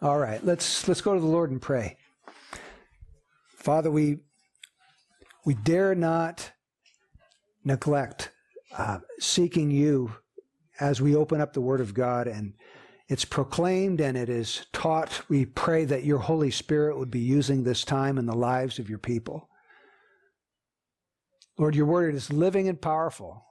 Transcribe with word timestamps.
All 0.00 0.18
right, 0.18 0.44
let's 0.44 0.86
let's 0.86 1.00
go 1.00 1.14
to 1.14 1.20
the 1.20 1.26
Lord 1.26 1.50
and 1.50 1.60
pray. 1.60 1.96
Father, 3.48 3.90
we 3.90 4.18
we 5.44 5.54
dare 5.54 5.96
not 5.96 6.52
neglect 7.64 8.30
uh, 8.76 8.98
seeking 9.18 9.72
you 9.72 10.14
as 10.78 11.00
we 11.00 11.16
open 11.16 11.40
up 11.40 11.52
the 11.52 11.60
Word 11.60 11.80
of 11.80 11.94
God 11.94 12.28
and 12.28 12.54
it's 13.08 13.24
proclaimed 13.24 14.00
and 14.00 14.16
it 14.16 14.28
is 14.28 14.66
taught. 14.72 15.22
We 15.28 15.46
pray 15.46 15.84
that 15.86 16.04
your 16.04 16.18
Holy 16.18 16.52
Spirit 16.52 16.96
would 16.96 17.10
be 17.10 17.18
using 17.18 17.64
this 17.64 17.82
time 17.82 18.18
in 18.18 18.26
the 18.26 18.36
lives 18.36 18.78
of 18.78 18.88
your 18.88 18.98
people. 18.98 19.48
Lord, 21.58 21.74
your 21.74 21.86
Word 21.86 22.14
is 22.14 22.32
living 22.32 22.68
and 22.68 22.80
powerful. 22.80 23.44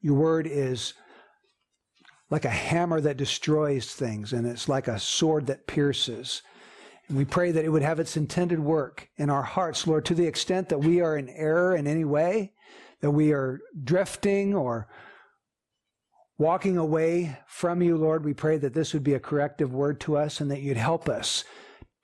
Your 0.00 0.14
Word 0.14 0.48
is 0.48 0.94
like 2.30 2.44
a 2.44 2.50
hammer 2.50 3.00
that 3.00 3.16
destroys 3.16 3.92
things, 3.92 4.32
and 4.32 4.46
it's 4.46 4.68
like 4.68 4.88
a 4.88 4.98
sword 4.98 5.46
that 5.46 5.66
pierces. 5.66 6.42
We 7.10 7.24
pray 7.24 7.50
that 7.50 7.64
it 7.64 7.70
would 7.70 7.82
have 7.82 7.98
its 7.98 8.16
intended 8.16 8.60
work 8.60 9.08
in 9.16 9.30
our 9.30 9.42
hearts, 9.42 9.86
Lord, 9.86 10.04
to 10.06 10.14
the 10.14 10.26
extent 10.26 10.68
that 10.68 10.78
we 10.78 11.00
are 11.00 11.16
in 11.16 11.28
error 11.28 11.74
in 11.74 11.88
any 11.88 12.04
way, 12.04 12.52
that 13.00 13.10
we 13.10 13.32
are 13.32 13.58
drifting 13.82 14.54
or 14.54 14.86
walking 16.38 16.76
away 16.76 17.36
from 17.48 17.82
you, 17.82 17.96
Lord. 17.96 18.24
We 18.24 18.32
pray 18.32 18.58
that 18.58 18.74
this 18.74 18.94
would 18.94 19.02
be 19.02 19.14
a 19.14 19.20
corrective 19.20 19.74
word 19.74 20.00
to 20.02 20.16
us 20.16 20.40
and 20.40 20.50
that 20.52 20.60
you'd 20.60 20.76
help 20.76 21.08
us 21.08 21.44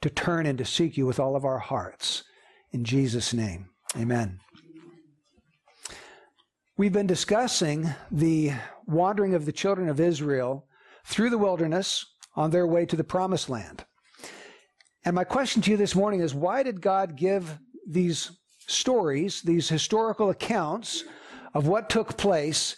to 0.02 0.10
turn 0.10 0.44
and 0.44 0.58
to 0.58 0.64
seek 0.64 0.96
you 0.96 1.06
with 1.06 1.20
all 1.20 1.36
of 1.36 1.44
our 1.44 1.58
hearts. 1.58 2.24
In 2.72 2.84
Jesus' 2.84 3.32
name, 3.32 3.70
amen. 3.96 4.40
We've 6.76 6.92
been 6.92 7.06
discussing 7.06 7.94
the 8.10 8.52
wandering 8.86 9.34
of 9.34 9.44
the 9.44 9.52
children 9.52 9.88
of 9.88 10.00
Israel 10.00 10.66
through 11.04 11.30
the 11.30 11.38
wilderness 11.38 12.06
on 12.34 12.50
their 12.50 12.66
way 12.66 12.86
to 12.86 12.96
the 12.96 13.04
promised 13.04 13.48
land. 13.48 13.84
And 15.04 15.14
my 15.14 15.24
question 15.24 15.62
to 15.62 15.70
you 15.70 15.76
this 15.76 15.94
morning 15.94 16.20
is 16.20 16.34
why 16.34 16.62
did 16.62 16.80
God 16.80 17.16
give 17.16 17.58
these 17.88 18.32
stories, 18.66 19.42
these 19.42 19.68
historical 19.68 20.30
accounts 20.30 21.04
of 21.54 21.68
what 21.68 21.88
took 21.88 22.16
place 22.16 22.76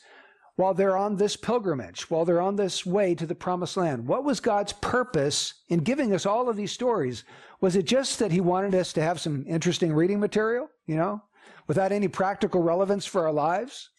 while 0.56 0.74
they're 0.74 0.96
on 0.96 1.16
this 1.16 1.36
pilgrimage, 1.36 2.10
while 2.10 2.24
they're 2.24 2.40
on 2.40 2.56
this 2.56 2.84
way 2.84 3.14
to 3.14 3.26
the 3.26 3.34
promised 3.34 3.76
land? 3.76 4.06
What 4.06 4.24
was 4.24 4.40
God's 4.40 4.72
purpose 4.74 5.54
in 5.68 5.80
giving 5.80 6.12
us 6.12 6.26
all 6.26 6.48
of 6.48 6.56
these 6.56 6.72
stories? 6.72 7.24
Was 7.60 7.76
it 7.76 7.86
just 7.86 8.18
that 8.18 8.32
He 8.32 8.40
wanted 8.40 8.74
us 8.74 8.92
to 8.92 9.02
have 9.02 9.20
some 9.20 9.44
interesting 9.48 9.92
reading 9.94 10.20
material, 10.20 10.68
you 10.86 10.96
know? 10.96 11.22
without 11.68 11.92
any 11.92 12.08
practical 12.08 12.62
relevance 12.62 13.06
for 13.06 13.24
our 13.24 13.32
lives? 13.32 13.90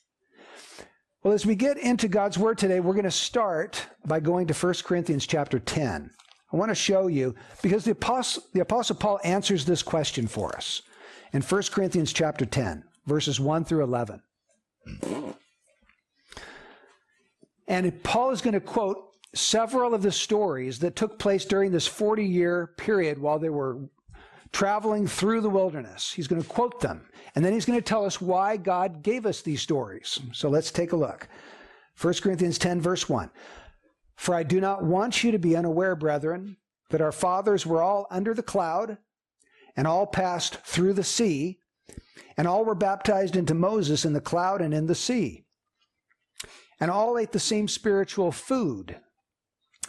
Well, 1.22 1.34
as 1.34 1.46
we 1.46 1.56
get 1.56 1.78
into 1.78 2.08
God's 2.08 2.38
Word 2.38 2.58
today, 2.58 2.80
we're 2.80 2.94
going 2.94 3.04
to 3.04 3.12
start 3.12 3.86
by 4.06 4.22
going 4.22 4.48
to 4.48 4.54
1 4.54 4.74
Corinthians 4.86 5.28
chapter 5.28 5.60
10. 5.60 6.10
I 6.52 6.56
want 6.56 6.70
to 6.70 6.76
show 6.76 7.08
you, 7.08 7.36
because 7.62 7.84
the 7.84 7.92
Apostle, 7.92 8.44
the 8.54 8.62
Apostle 8.62 8.96
Paul 8.96 9.20
answers 9.26 9.66
this 9.66 9.84
question 9.84 10.28
for 10.28 10.56
us 10.56 10.82
in 11.34 11.42
1 11.42 11.64
Corinthians 11.72 12.14
chapter 12.14 12.46
10, 12.46 12.86
verses 13.06 13.38
1 13.38 13.66
through 13.66 13.84
11. 13.84 14.22
And 17.68 18.04
Paul 18.04 18.32
is 18.32 18.42
going 18.42 18.54
to 18.54 18.62
quote 18.62 19.12
several 19.36 19.94
of 19.94 20.02
the 20.02 20.14
stories 20.14 20.80
that 20.80 20.96
took 20.96 21.20
place 21.20 21.44
during 21.44 21.72
this 21.74 21.86
40 21.86 22.24
year 22.24 22.68
period 22.78 23.20
while 23.20 23.40
they 23.40 23.50
were 23.50 23.90
traveling 24.52 25.08
through 25.08 25.42
the 25.42 25.50
wilderness. 25.50 26.12
He's 26.12 26.28
going 26.28 26.42
to 26.42 26.48
quote 26.48 26.80
them. 26.80 27.10
And 27.36 27.46
then 27.46 27.54
he's 27.54 27.66
going 27.66 27.80
to 27.80 27.86
tell 27.86 28.06
us 28.06 28.20
why 28.20 28.58
God 28.58 29.04
gave 29.04 29.26
us 29.26 29.42
these 29.42 29.62
stories. 29.62 30.20
So 30.34 30.50
let's 30.50 30.72
take 30.72 30.92
a 30.92 30.98
look. 30.98 31.28
1 32.02 32.14
Corinthians 32.16 32.58
10, 32.58 32.82
verse 32.82 33.08
1. 33.08 33.30
For 34.16 34.36
I 34.36 34.44
do 34.44 34.60
not 34.60 34.84
want 34.84 35.24
you 35.24 35.32
to 35.32 35.40
be 35.40 35.56
unaware, 35.56 35.96
brethren, 35.96 36.58
that 36.90 37.02
our 37.02 37.12
fathers 37.12 37.66
were 37.66 37.82
all 37.82 38.08
under 38.10 38.34
the 38.34 38.44
cloud, 38.44 38.98
and 39.78 39.88
all 39.88 40.08
passed 40.08 40.56
through 40.66 40.94
the 40.94 41.04
sea, 41.04 41.60
and 42.36 42.48
all 42.48 42.66
were 42.66 42.76
baptized 42.76 43.36
into 43.36 43.54
Moses 43.54 44.04
in 44.04 44.14
the 44.14 44.22
cloud 44.22 44.62
and 44.62 44.74
in 44.74 44.88
the 44.88 44.96
sea. 44.96 45.46
And 46.80 46.90
all 46.90 47.18
ate 47.18 47.32
the 47.32 47.40
same 47.40 47.68
spiritual 47.68 48.32
food, 48.32 48.98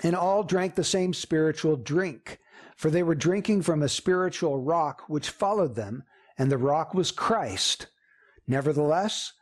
and 0.02 0.14
all 0.14 0.42
drank 0.42 0.74
the 0.74 0.84
same 0.84 1.14
spiritual 1.14 1.76
drink 1.76 2.38
for 2.80 2.90
they 2.90 3.02
were 3.02 3.14
drinking 3.14 3.60
from 3.60 3.82
a 3.82 3.88
spiritual 3.90 4.58
rock 4.58 5.02
which 5.06 5.28
followed 5.28 5.74
them, 5.74 6.02
and 6.38 6.50
the 6.50 6.56
rock 6.56 6.94
was 6.94 7.10
Christ. 7.10 7.88
Nevertheless, 8.46 9.34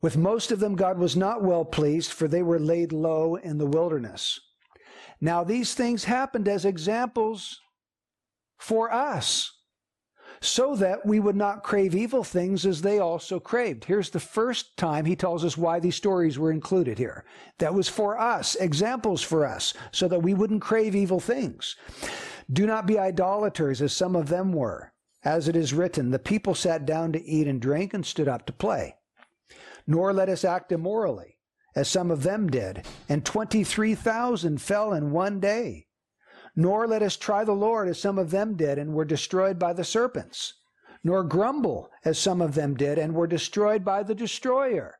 with 0.00 0.16
most 0.16 0.50
of 0.50 0.60
them 0.60 0.74
God 0.74 0.96
was 0.96 1.14
not 1.14 1.42
well 1.42 1.66
pleased, 1.66 2.10
for 2.10 2.26
they 2.26 2.42
were 2.42 2.58
laid 2.58 2.90
low 2.90 3.34
in 3.34 3.58
the 3.58 3.66
wilderness. 3.66 4.40
Now 5.20 5.44
these 5.44 5.74
things 5.74 6.04
happened 6.04 6.48
as 6.48 6.64
examples 6.64 7.60
for 8.56 8.90
us, 8.90 9.52
so 10.40 10.74
that 10.76 11.04
we 11.04 11.20
would 11.20 11.36
not 11.36 11.64
crave 11.64 11.94
evil 11.94 12.24
things 12.24 12.64
as 12.64 12.80
they 12.80 12.98
also 12.98 13.38
craved. 13.38 13.84
Here's 13.84 14.08
the 14.08 14.20
first 14.20 14.74
time 14.78 15.04
he 15.04 15.16
tells 15.16 15.44
us 15.44 15.58
why 15.58 15.80
these 15.80 15.96
stories 15.96 16.38
were 16.38 16.50
included 16.50 16.96
here. 16.96 17.26
That 17.58 17.74
was 17.74 17.90
for 17.90 18.18
us, 18.18 18.54
examples 18.54 19.20
for 19.20 19.44
us, 19.44 19.74
so 19.92 20.08
that 20.08 20.22
we 20.22 20.32
wouldn't 20.32 20.62
crave 20.62 20.96
evil 20.96 21.20
things. 21.20 21.76
Do 22.52 22.66
not 22.66 22.86
be 22.86 22.98
idolaters, 22.98 23.80
as 23.80 23.92
some 23.92 24.14
of 24.14 24.28
them 24.28 24.52
were. 24.52 24.92
As 25.24 25.48
it 25.48 25.56
is 25.56 25.72
written, 25.72 26.10
the 26.10 26.18
people 26.18 26.54
sat 26.54 26.84
down 26.84 27.12
to 27.12 27.24
eat 27.24 27.48
and 27.48 27.60
drink 27.60 27.94
and 27.94 28.04
stood 28.04 28.28
up 28.28 28.44
to 28.46 28.52
play. 28.52 28.96
Nor 29.86 30.12
let 30.12 30.28
us 30.28 30.44
act 30.44 30.70
immorally, 30.70 31.38
as 31.74 31.88
some 31.88 32.10
of 32.10 32.22
them 32.22 32.48
did, 32.48 32.86
and 33.08 33.24
23,000 33.24 34.60
fell 34.60 34.92
in 34.92 35.10
one 35.10 35.40
day. 35.40 35.86
Nor 36.54 36.86
let 36.86 37.02
us 37.02 37.16
try 37.16 37.44
the 37.44 37.52
Lord, 37.52 37.88
as 37.88 37.98
some 37.98 38.18
of 38.18 38.30
them 38.30 38.56
did, 38.56 38.78
and 38.78 38.94
were 38.94 39.04
destroyed 39.04 39.58
by 39.58 39.72
the 39.72 39.84
serpents. 39.84 40.54
Nor 41.02 41.24
grumble, 41.24 41.90
as 42.04 42.18
some 42.18 42.40
of 42.40 42.54
them 42.54 42.74
did, 42.74 42.98
and 42.98 43.14
were 43.14 43.26
destroyed 43.26 43.84
by 43.84 44.02
the 44.02 44.14
destroyer. 44.14 44.98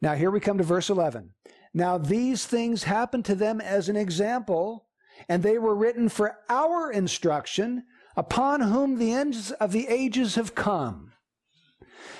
Now, 0.00 0.14
here 0.14 0.30
we 0.30 0.40
come 0.40 0.58
to 0.58 0.64
verse 0.64 0.90
11. 0.90 1.34
Now, 1.74 1.98
these 1.98 2.46
things 2.46 2.84
happened 2.84 3.24
to 3.26 3.34
them 3.34 3.60
as 3.60 3.88
an 3.88 3.96
example 3.96 4.86
and 5.28 5.42
they 5.42 5.58
were 5.58 5.74
written 5.74 6.08
for 6.08 6.38
our 6.48 6.90
instruction, 6.90 7.84
upon 8.16 8.60
whom 8.60 8.98
the 8.98 9.12
ends 9.12 9.50
of 9.52 9.72
the 9.72 9.88
ages 9.88 10.34
have 10.34 10.54
come. 10.54 11.12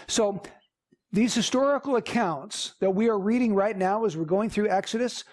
So, 0.06 0.42
these 1.12 1.34
historical 1.34 1.96
accounts 1.96 2.74
that 2.80 2.94
we 2.94 3.08
are 3.08 3.18
reading 3.18 3.54
right 3.54 3.76
now 3.76 4.06
as 4.06 4.16
we're 4.16 4.24
going 4.24 4.48
through 4.48 4.70
Exodus, 4.70 5.24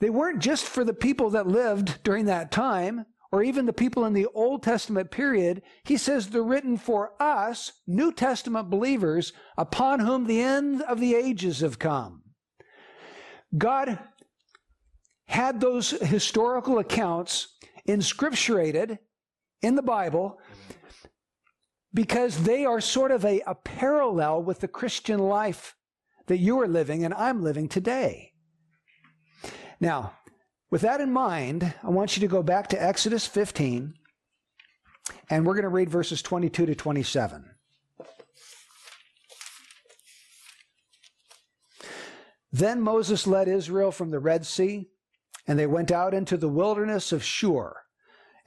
they 0.00 0.10
weren't 0.10 0.40
just 0.40 0.64
for 0.64 0.84
the 0.84 0.92
people 0.94 1.30
that 1.30 1.46
lived 1.46 2.02
during 2.02 2.24
that 2.24 2.50
time 2.50 3.06
or 3.32 3.42
even 3.42 3.66
the 3.66 3.72
people 3.72 4.04
in 4.06 4.12
the 4.12 4.26
Old 4.34 4.62
Testament 4.62 5.10
period. 5.10 5.62
He 5.84 5.96
says 5.96 6.28
they're 6.28 6.42
written 6.42 6.76
for 6.76 7.12
us, 7.22 7.72
New 7.86 8.12
Testament 8.12 8.70
believers, 8.70 9.32
upon 9.56 10.00
whom 10.00 10.26
the 10.26 10.40
end 10.40 10.82
of 10.82 10.98
the 10.98 11.14
ages 11.14 11.60
have 11.60 11.78
come. 11.78 12.22
God 13.56 13.98
had 15.30 15.60
those 15.60 15.90
historical 15.90 16.80
accounts 16.80 17.54
inscripturated 17.88 18.98
in 19.62 19.76
the 19.76 19.82
Bible 19.82 20.40
because 21.94 22.42
they 22.42 22.64
are 22.64 22.80
sort 22.80 23.12
of 23.12 23.24
a, 23.24 23.40
a 23.46 23.54
parallel 23.54 24.42
with 24.42 24.58
the 24.58 24.66
Christian 24.66 25.20
life 25.20 25.76
that 26.26 26.38
you 26.38 26.60
are 26.60 26.66
living 26.66 27.04
and 27.04 27.14
I'm 27.14 27.44
living 27.44 27.68
today. 27.68 28.32
Now, 29.78 30.14
with 30.68 30.80
that 30.80 31.00
in 31.00 31.12
mind, 31.12 31.74
I 31.80 31.90
want 31.90 32.16
you 32.16 32.20
to 32.22 32.28
go 32.28 32.42
back 32.42 32.66
to 32.70 32.82
Exodus 32.82 33.24
15, 33.24 33.94
and 35.30 35.46
we're 35.46 35.54
going 35.54 35.62
to 35.62 35.68
read 35.68 35.90
verses 35.90 36.22
22 36.22 36.66
to 36.66 36.74
27. 36.74 37.44
Then 42.52 42.80
Moses 42.80 43.28
led 43.28 43.46
Israel 43.46 43.92
from 43.92 44.10
the 44.10 44.18
Red 44.18 44.44
Sea 44.44 44.89
and 45.50 45.58
they 45.58 45.66
went 45.66 45.90
out 45.90 46.14
into 46.14 46.36
the 46.36 46.48
wilderness 46.48 47.10
of 47.10 47.24
Shur. 47.24 47.74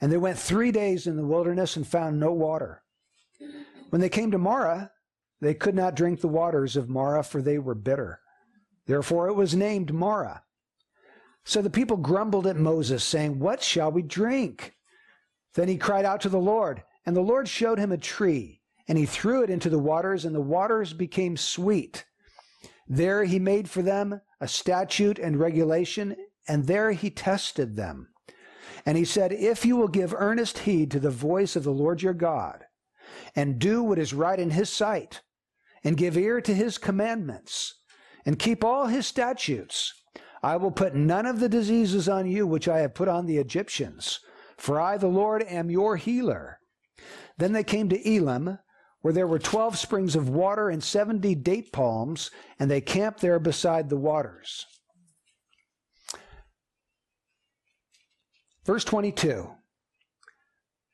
And 0.00 0.10
they 0.10 0.16
went 0.16 0.38
three 0.38 0.72
days 0.72 1.06
in 1.06 1.18
the 1.18 1.26
wilderness 1.26 1.76
and 1.76 1.86
found 1.86 2.18
no 2.18 2.32
water. 2.32 2.82
When 3.90 4.00
they 4.00 4.08
came 4.08 4.30
to 4.30 4.38
Marah, 4.38 4.90
they 5.38 5.52
could 5.52 5.74
not 5.74 5.96
drink 5.96 6.22
the 6.22 6.28
waters 6.28 6.76
of 6.76 6.88
Marah, 6.88 7.22
for 7.22 7.42
they 7.42 7.58
were 7.58 7.74
bitter. 7.74 8.20
Therefore 8.86 9.28
it 9.28 9.34
was 9.34 9.54
named 9.54 9.92
Marah. 9.92 10.44
So 11.44 11.60
the 11.60 11.68
people 11.68 11.98
grumbled 11.98 12.46
at 12.46 12.56
Moses, 12.56 13.04
saying, 13.04 13.38
What 13.38 13.62
shall 13.62 13.92
we 13.92 14.00
drink? 14.00 14.72
Then 15.56 15.68
he 15.68 15.76
cried 15.76 16.06
out 16.06 16.22
to 16.22 16.30
the 16.30 16.38
Lord, 16.38 16.84
and 17.04 17.14
the 17.14 17.20
Lord 17.20 17.48
showed 17.48 17.78
him 17.78 17.92
a 17.92 17.98
tree, 17.98 18.62
and 18.88 18.96
he 18.96 19.04
threw 19.04 19.42
it 19.42 19.50
into 19.50 19.68
the 19.68 19.78
waters, 19.78 20.24
and 20.24 20.34
the 20.34 20.40
waters 20.40 20.94
became 20.94 21.36
sweet. 21.36 22.06
There 22.88 23.24
he 23.24 23.38
made 23.38 23.68
for 23.68 23.82
them 23.82 24.22
a 24.40 24.48
statute 24.48 25.18
and 25.18 25.38
regulation 25.38 26.16
and 26.48 26.66
there 26.66 26.92
he 26.92 27.10
tested 27.10 27.76
them. 27.76 28.08
And 28.86 28.98
he 28.98 29.04
said, 29.04 29.32
If 29.32 29.64
you 29.64 29.76
will 29.76 29.88
give 29.88 30.14
earnest 30.16 30.60
heed 30.60 30.90
to 30.90 31.00
the 31.00 31.10
voice 31.10 31.56
of 31.56 31.64
the 31.64 31.72
Lord 31.72 32.02
your 32.02 32.14
God, 32.14 32.64
and 33.34 33.58
do 33.58 33.82
what 33.82 33.98
is 33.98 34.12
right 34.12 34.38
in 34.38 34.50
his 34.50 34.68
sight, 34.68 35.22
and 35.82 35.96
give 35.96 36.16
ear 36.16 36.40
to 36.40 36.54
his 36.54 36.78
commandments, 36.78 37.80
and 38.26 38.38
keep 38.38 38.64
all 38.64 38.86
his 38.86 39.06
statutes, 39.06 39.92
I 40.42 40.56
will 40.56 40.70
put 40.70 40.94
none 40.94 41.26
of 41.26 41.40
the 41.40 41.48
diseases 41.48 42.08
on 42.08 42.26
you 42.26 42.46
which 42.46 42.68
I 42.68 42.80
have 42.80 42.94
put 42.94 43.08
on 43.08 43.26
the 43.26 43.38
Egyptians, 43.38 44.20
for 44.58 44.80
I, 44.80 44.98
the 44.98 45.08
Lord, 45.08 45.42
am 45.42 45.70
your 45.70 45.96
healer. 45.96 46.58
Then 47.38 47.52
they 47.52 47.64
came 47.64 47.88
to 47.88 48.08
Elim, 48.08 48.58
where 49.00 49.12
there 49.12 49.26
were 49.26 49.38
twelve 49.38 49.78
springs 49.78 50.16
of 50.16 50.28
water 50.28 50.68
and 50.68 50.82
seventy 50.82 51.34
date 51.34 51.72
palms, 51.72 52.30
and 52.58 52.70
they 52.70 52.80
camped 52.80 53.20
there 53.20 53.38
beside 53.38 53.88
the 53.88 53.96
waters. 53.96 54.66
Verse 58.64 58.84
22. 58.84 59.50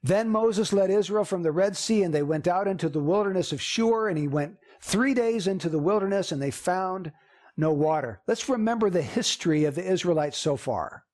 Then 0.03 0.29
Moses 0.29 0.73
led 0.73 0.91
Israel 0.91 1.25
from 1.25 1.43
the 1.43 1.53
Red 1.53 1.77
Sea, 1.77 2.03
and 2.03 2.15
they 2.15 2.23
went 2.23 2.49
out 2.49 2.67
into 2.67 2.89
the 2.89 3.01
wilderness 3.01 3.53
of 3.53 3.61
Shur, 3.61 4.09
and 4.09 4.17
he 4.19 4.29
went 4.29 4.57
three 4.81 5.13
days 5.13 5.47
into 5.47 5.69
the 5.69 5.79
wilderness, 5.79 6.33
and 6.33 6.41
they 6.41 6.51
found 6.51 7.13
no 7.57 7.73
water. 7.73 8.23
Let's 8.27 8.49
remember 8.49 8.89
the 8.89 9.03
history 9.03 9.65
of 9.65 9.75
the 9.75 9.85
Israelites 9.85 10.39
so 10.39 10.57
far. 10.57 11.05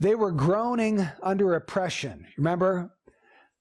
They 0.00 0.16
were 0.16 0.32
groaning 0.32 1.08
under 1.22 1.54
oppression. 1.54 2.26
Remember, 2.36 2.90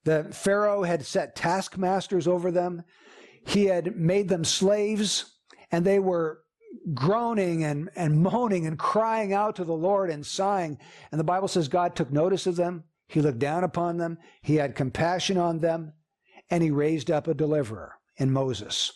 the 0.06 0.24
Pharaoh 0.31 0.81
had 0.81 1.06
set 1.06 1.36
taskmasters 1.36 2.28
over 2.28 2.52
them. 2.52 2.84
He 3.46 3.66
had 3.66 3.96
made 3.96 4.28
them 4.28 4.44
slaves, 4.44 5.38
and 5.72 5.86
they 5.86 6.00
were 6.00 6.41
groaning 6.94 7.64
and, 7.64 7.90
and 7.96 8.22
moaning 8.22 8.66
and 8.66 8.78
crying 8.78 9.34
out 9.34 9.56
to 9.58 9.64
the 9.64 9.74
Lord 9.74 10.10
and 10.10 10.26
sighing. 10.26 10.78
And 11.12 11.20
the 11.20 11.26
Bible 11.26 11.48
says 11.48 11.68
God 11.68 11.96
took 11.96 12.12
notice 12.12 12.48
of 12.48 12.56
them. 12.56 12.84
He 13.08 13.22
looked 13.22 13.40
down 13.40 13.64
upon 13.64 13.98
them. 13.98 14.18
He 14.42 14.56
had 14.56 14.76
compassion 14.76 15.38
on 15.38 15.60
them. 15.60 15.94
And 16.50 16.64
he 16.64 16.72
raised 16.72 17.10
up 17.10 17.28
a 17.28 17.34
deliverer 17.34 17.96
in 18.18 18.32
Moses. 18.32 18.92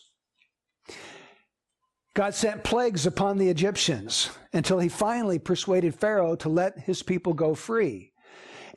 God 2.13 2.33
sent 2.33 2.63
plagues 2.63 3.06
upon 3.06 3.38
the 3.38 3.50
Egyptians 3.50 4.30
until 4.54 4.80
he 4.80 4.88
finally 4.88 5.38
persuaded 5.38 5.94
Pharaoh 5.94 6.36
to 6.38 6.50
let 6.50 6.80
his 6.80 7.04
people 7.04 7.33
go 7.33 7.54
free. 7.54 8.13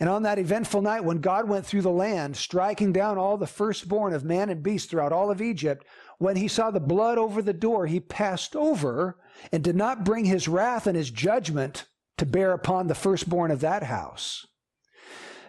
And 0.01 0.09
on 0.09 0.23
that 0.25 0.39
eventful 0.39 0.83
night, 0.83 1.05
when 1.05 1.21
God 1.21 1.49
went 1.49 1.67
through 1.67 1.83
the 1.83 1.91
land, 1.91 2.37
striking 2.37 2.93
down 2.93 3.19
all 3.19 3.37
the 3.37 3.47
firstborn 3.47 4.13
of 4.13 4.25
man 4.25 4.49
and 4.49 4.63
beast 4.63 4.91
throughout 4.91 5.13
all 5.13 5.31
of 5.31 5.43
Egypt, 5.43 5.85
when 6.19 6.37
he 6.37 6.49
saw 6.49 6.71
the 6.71 6.81
blood 6.81 7.17
over 7.17 7.41
the 7.41 7.53
door, 7.53 7.87
he 7.87 8.01
passed 8.01 8.55
over 8.55 9.19
and 9.53 9.63
did 9.63 9.77
not 9.77 10.05
bring 10.05 10.25
his 10.25 10.49
wrath 10.49 10.87
and 10.87 10.97
his 10.97 11.11
judgment 11.11 11.87
to 12.19 12.27
bear 12.27 12.53
upon 12.53 12.89
the 12.89 12.95
firstborn 12.95 13.51
of 13.51 13.61
that 13.61 13.85
house. 13.85 14.47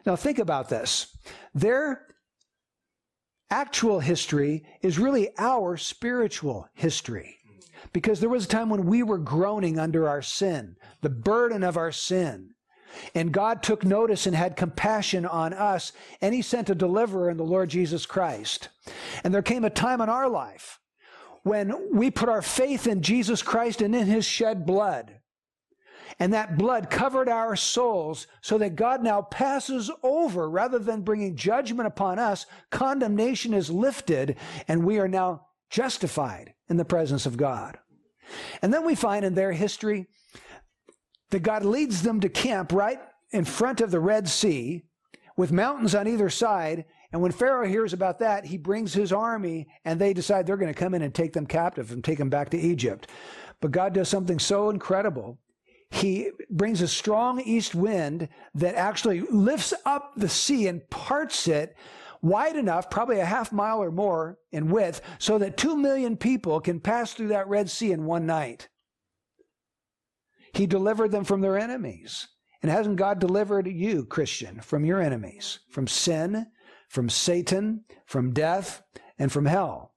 Now, 0.06 0.16
think 0.16 0.40
about 0.40 0.70
this. 0.70 1.18
Their 1.54 2.06
actual 3.50 4.00
history 4.00 4.64
is 4.82 5.00
really 5.00 5.30
our 5.38 5.76
spiritual 5.76 6.68
history. 6.74 7.38
Because 7.94 8.20
there 8.20 8.30
was 8.30 8.46
a 8.46 8.50
time 8.50 8.70
when 8.70 8.86
we 8.86 9.02
were 9.04 9.18
groaning 9.18 9.80
under 9.80 10.08
our 10.08 10.22
sin, 10.22 10.76
the 11.02 11.10
burden 11.10 11.64
of 11.64 11.78
our 11.78 11.92
sin. 11.92 12.52
And 13.14 13.32
God 13.32 13.64
took 13.64 13.84
notice 13.84 14.26
and 14.26 14.36
had 14.36 14.56
compassion 14.56 15.26
on 15.26 15.54
us, 15.54 15.92
and 16.22 16.34
He 16.34 16.42
sent 16.42 16.70
a 16.70 16.76
deliverer 16.76 17.30
in 17.30 17.38
the 17.38 17.44
Lord 17.44 17.70
Jesus 17.70 18.06
Christ. 18.06 18.70
And 19.24 19.34
there 19.34 19.42
came 19.42 19.64
a 19.64 19.70
time 19.70 20.02
in 20.02 20.10
our 20.10 20.30
life 20.30 20.80
when 21.44 21.96
we 21.96 22.12
put 22.12 22.30
our 22.30 22.42
faith 22.42 22.88
in 22.88 23.02
Jesus 23.02 23.42
Christ 23.42 23.82
and 23.82 23.96
in 23.96 24.08
His 24.08 24.26
shed 24.26 24.66
blood. 24.66 25.20
And 26.20 26.34
that 26.34 26.58
blood 26.58 26.90
covered 26.90 27.30
our 27.30 27.56
souls 27.56 28.28
so 28.42 28.58
that 28.58 28.76
God 28.76 29.04
now 29.04 29.22
passes 29.22 29.90
over 30.04 30.50
rather 30.50 30.80
than 30.80 31.02
bringing 31.02 31.36
judgment 31.36 31.88
upon 31.88 32.20
us. 32.20 32.46
Condemnation 32.72 33.54
is 33.54 33.70
lifted, 33.70 34.36
and 34.68 34.84
we 34.84 35.00
are 35.00 35.08
now 35.08 35.48
justified 35.70 36.54
in 36.68 36.78
the 36.78 36.86
presence 36.86 37.26
of 37.26 37.38
God. 37.38 37.78
And 38.62 38.74
then 38.74 38.86
we 38.86 38.96
find 38.96 39.24
in 39.24 39.36
their 39.36 39.52
history 39.52 40.08
that 41.30 41.44
God 41.44 41.64
leads 41.64 42.02
them 42.02 42.20
to 42.22 42.30
camp 42.30 42.72
right 42.72 43.00
in 43.32 43.46
front 43.46 43.82
of 43.82 43.92
the 43.92 44.00
Red 44.00 44.28
Sea 44.28 44.84
with 45.38 45.52
mountains 45.52 45.96
on 45.96 46.08
either 46.08 46.30
side. 46.30 46.86
And 47.12 47.22
when 47.22 47.32
Pharaoh 47.32 47.68
hears 47.68 47.94
about 47.94 48.20
that, 48.20 48.46
he 48.46 48.58
brings 48.58 48.94
his 48.94 49.12
army 49.12 49.68
and 49.86 50.00
they 50.00 50.14
decide 50.14 50.46
they're 50.46 50.58
going 50.58 50.74
to 50.74 50.80
come 50.80 50.94
in 50.94 51.02
and 51.02 51.14
take 51.14 51.34
them 51.34 51.46
captive 51.46 51.92
and 51.92 52.04
take 52.04 52.18
them 52.18 52.30
back 52.30 52.50
to 52.50 52.60
Egypt. 52.60 53.10
But 53.62 53.72
God 53.72 53.94
does 53.94 54.10
something 54.10 54.40
so 54.40 54.70
incredible. 54.70 55.40
He 55.92 56.30
brings 56.50 56.82
a 56.82 56.88
strong 56.88 57.42
east 57.42 57.74
wind 57.74 58.30
that 58.54 58.76
actually 58.76 59.22
lifts 59.22 59.74
up 59.86 60.14
the 60.16 60.30
sea 60.30 60.68
and 60.68 60.88
parts 60.90 61.48
it 61.48 61.76
wide 62.22 62.56
enough, 62.56 62.90
probably 62.90 63.20
a 63.20 63.26
half 63.26 63.52
mile 63.52 63.82
or 63.82 63.92
more 63.92 64.38
in 64.52 64.70
width, 64.70 65.02
so 65.18 65.38
that 65.40 65.58
two 65.58 65.76
million 65.76 66.18
people 66.18 66.60
can 66.60 66.80
pass 66.80 67.14
through 67.14 67.30
that 67.30 67.48
Red 67.48 67.70
Sea 67.70 67.92
in 67.92 68.06
one 68.06 68.26
night. 68.26 68.68
He 70.54 70.66
delivered 70.68 71.12
them 71.12 71.24
from 71.24 71.42
their 71.42 71.58
enemies. 71.58 72.28
And 72.62 72.72
hasn't 72.72 72.98
God 72.98 73.20
delivered 73.20 73.68
you, 73.68 74.06
Christian, 74.06 74.60
from 74.60 74.84
your 74.84 75.02
enemies, 75.02 75.60
from 75.70 75.88
sin, 75.88 76.48
from 76.90 77.10
Satan, 77.10 77.86
from 78.06 78.34
death, 78.34 78.82
and 79.18 79.32
from 79.32 79.46
hell? 79.46 79.94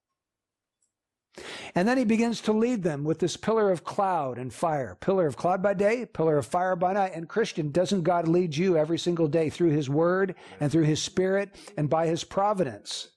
And 1.74 1.88
then 1.88 1.96
he 1.96 2.04
begins 2.04 2.42
to 2.42 2.52
lead 2.52 2.82
them 2.82 3.04
with 3.04 3.18
this 3.18 3.36
pillar 3.36 3.70
of 3.70 3.84
cloud 3.84 4.38
and 4.38 4.52
fire. 4.52 4.96
Pillar 5.00 5.26
of 5.26 5.36
cloud 5.36 5.62
by 5.62 5.74
day, 5.74 6.04
pillar 6.04 6.36
of 6.36 6.46
fire 6.46 6.76
by 6.76 6.92
night. 6.92 7.12
And 7.14 7.28
Christian, 7.28 7.70
doesn't 7.70 8.02
God 8.02 8.28
lead 8.28 8.54
you 8.54 8.76
every 8.76 8.98
single 8.98 9.28
day 9.28 9.48
through 9.48 9.70
his 9.70 9.88
word 9.88 10.34
and 10.60 10.70
through 10.70 10.84
his 10.84 11.02
spirit 11.02 11.56
and 11.76 11.88
by 11.88 12.06
his 12.06 12.22
providence? 12.22 13.08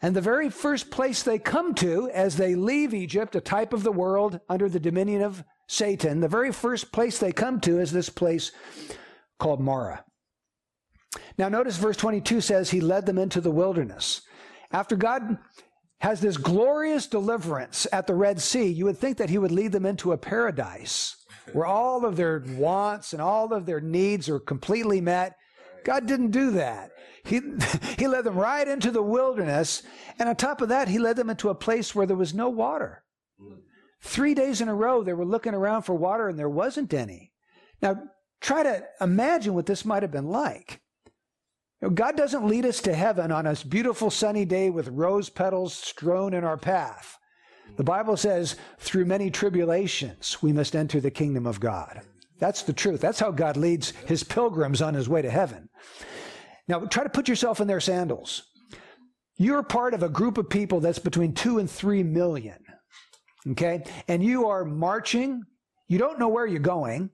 And 0.00 0.14
the 0.14 0.20
very 0.20 0.48
first 0.48 0.90
place 0.90 1.22
they 1.22 1.38
come 1.38 1.74
to 1.76 2.08
as 2.10 2.36
they 2.36 2.54
leave 2.54 2.94
Egypt, 2.94 3.34
a 3.34 3.40
type 3.40 3.72
of 3.72 3.82
the 3.82 3.92
world 3.92 4.38
under 4.48 4.68
the 4.68 4.80
dominion 4.80 5.22
of 5.22 5.42
Satan, 5.66 6.20
the 6.20 6.28
very 6.28 6.52
first 6.52 6.92
place 6.92 7.18
they 7.18 7.32
come 7.32 7.60
to 7.60 7.80
is 7.80 7.92
this 7.92 8.10
place 8.10 8.52
called 9.38 9.60
Marah. 9.60 10.04
Now, 11.38 11.48
notice 11.48 11.76
verse 11.76 11.96
22 11.96 12.40
says 12.40 12.70
he 12.70 12.80
led 12.80 13.06
them 13.06 13.18
into 13.18 13.40
the 13.40 13.50
wilderness. 13.50 14.22
After 14.70 14.96
God 14.96 15.38
has 16.00 16.20
this 16.20 16.36
glorious 16.36 17.06
deliverance 17.06 17.86
at 17.92 18.06
the 18.06 18.14
Red 18.14 18.40
Sea, 18.40 18.66
you 18.66 18.84
would 18.84 18.98
think 18.98 19.16
that 19.18 19.30
he 19.30 19.38
would 19.38 19.52
lead 19.52 19.72
them 19.72 19.86
into 19.86 20.12
a 20.12 20.18
paradise 20.18 21.16
where 21.52 21.66
all 21.66 22.04
of 22.04 22.16
their 22.16 22.42
wants 22.56 23.12
and 23.12 23.22
all 23.22 23.52
of 23.52 23.66
their 23.66 23.80
needs 23.80 24.28
are 24.28 24.40
completely 24.40 25.00
met. 25.00 25.36
God 25.84 26.06
didn't 26.06 26.30
do 26.30 26.52
that. 26.52 26.90
He, 27.24 27.40
he 27.98 28.06
led 28.06 28.24
them 28.24 28.36
right 28.36 28.66
into 28.66 28.90
the 28.90 29.02
wilderness. 29.02 29.82
And 30.18 30.28
on 30.28 30.36
top 30.36 30.60
of 30.60 30.68
that, 30.70 30.88
he 30.88 30.98
led 30.98 31.16
them 31.16 31.30
into 31.30 31.48
a 31.48 31.54
place 31.54 31.94
where 31.94 32.06
there 32.06 32.16
was 32.16 32.34
no 32.34 32.48
water. 32.48 33.02
Three 34.04 34.34
days 34.34 34.60
in 34.60 34.68
a 34.68 34.74
row, 34.74 35.02
they 35.02 35.14
were 35.14 35.24
looking 35.24 35.54
around 35.54 35.82
for 35.82 35.94
water 35.94 36.28
and 36.28 36.38
there 36.38 36.48
wasn't 36.48 36.92
any. 36.92 37.32
Now, 37.80 38.02
try 38.42 38.62
to 38.62 38.84
imagine 39.00 39.54
what 39.54 39.64
this 39.64 39.86
might 39.86 40.02
have 40.02 40.12
been 40.12 40.28
like. 40.28 40.82
You 41.80 41.88
know, 41.88 41.94
God 41.94 42.14
doesn't 42.14 42.46
lead 42.46 42.66
us 42.66 42.82
to 42.82 42.94
heaven 42.94 43.32
on 43.32 43.46
a 43.46 43.56
beautiful 43.66 44.10
sunny 44.10 44.44
day 44.44 44.68
with 44.68 44.88
rose 44.88 45.30
petals 45.30 45.72
strewn 45.72 46.34
in 46.34 46.44
our 46.44 46.58
path. 46.58 47.16
The 47.76 47.82
Bible 47.82 48.18
says, 48.18 48.56
through 48.78 49.06
many 49.06 49.30
tribulations, 49.30 50.42
we 50.42 50.52
must 50.52 50.76
enter 50.76 51.00
the 51.00 51.10
kingdom 51.10 51.46
of 51.46 51.58
God. 51.58 52.02
That's 52.38 52.62
the 52.62 52.74
truth. 52.74 53.00
That's 53.00 53.20
how 53.20 53.30
God 53.30 53.56
leads 53.56 53.92
his 54.06 54.22
pilgrims 54.22 54.82
on 54.82 54.92
his 54.92 55.08
way 55.08 55.22
to 55.22 55.30
heaven. 55.30 55.70
Now, 56.68 56.80
try 56.80 57.04
to 57.04 57.08
put 57.08 57.26
yourself 57.26 57.58
in 57.58 57.68
their 57.68 57.80
sandals. 57.80 58.42
You're 59.38 59.62
part 59.62 59.94
of 59.94 60.02
a 60.02 60.10
group 60.10 60.36
of 60.36 60.50
people 60.50 60.80
that's 60.80 60.98
between 60.98 61.32
two 61.32 61.58
and 61.58 61.70
three 61.70 62.02
million. 62.02 62.58
Okay? 63.50 63.84
And 64.08 64.22
you 64.22 64.46
are 64.48 64.64
marching. 64.64 65.44
You 65.88 65.98
don't 65.98 66.18
know 66.18 66.28
where 66.28 66.46
you're 66.46 66.60
going. 66.60 67.10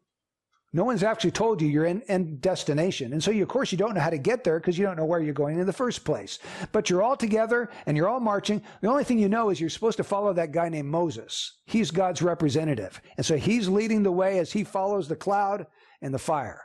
No 0.73 0.85
one's 0.85 1.03
actually 1.03 1.33
told 1.33 1.61
you 1.61 1.67
your 1.67 1.85
end, 1.85 2.05
end 2.07 2.41
destination. 2.41 3.13
And 3.13 3.23
so, 3.23 3.33
you, 3.33 3.43
of 3.43 3.49
course, 3.49 3.73
you 3.73 3.79
don't 3.79 3.95
know 3.95 4.01
how 4.01 4.11
to 4.11 4.19
get 4.19 4.45
there 4.45 4.61
because 4.61 4.79
you 4.79 4.87
don't 4.87 4.97
know 4.97 5.05
where 5.05 5.19
you're 5.19 5.35
going 5.35 5.59
in 5.59 5.67
the 5.67 5.73
first 5.73 6.05
place. 6.05 6.39
But 6.71 6.89
you're 6.89 7.03
all 7.03 7.17
together 7.17 7.71
and 7.87 7.97
you're 7.97 8.09
all 8.09 8.21
marching. 8.21 8.63
The 8.81 8.89
only 8.89 9.03
thing 9.03 9.19
you 9.19 9.29
know 9.29 9.51
is 9.51 9.61
you're 9.61 9.69
supposed 9.69 9.97
to 9.97 10.05
follow 10.05 10.33
that 10.33 10.53
guy 10.53 10.69
named 10.69 10.89
Moses. 10.89 11.59
He's 11.67 11.91
God's 11.91 12.23
representative. 12.23 13.01
And 13.17 13.27
so 13.27 13.37
he's 13.37 13.69
leading 13.69 14.05
the 14.05 14.13
way 14.13 14.39
as 14.39 14.53
he 14.53 14.63
follows 14.63 15.09
the 15.09 15.17
cloud 15.17 15.67
and 16.03 16.15
the 16.15 16.19
fire. 16.21 16.63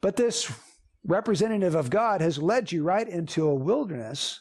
But 0.00 0.16
this 0.16 0.50
representative 1.04 1.74
of 1.74 1.90
God 1.90 2.22
has 2.22 2.38
led 2.38 2.72
you 2.72 2.82
right 2.82 3.08
into 3.08 3.46
a 3.46 3.54
wilderness 3.54 4.40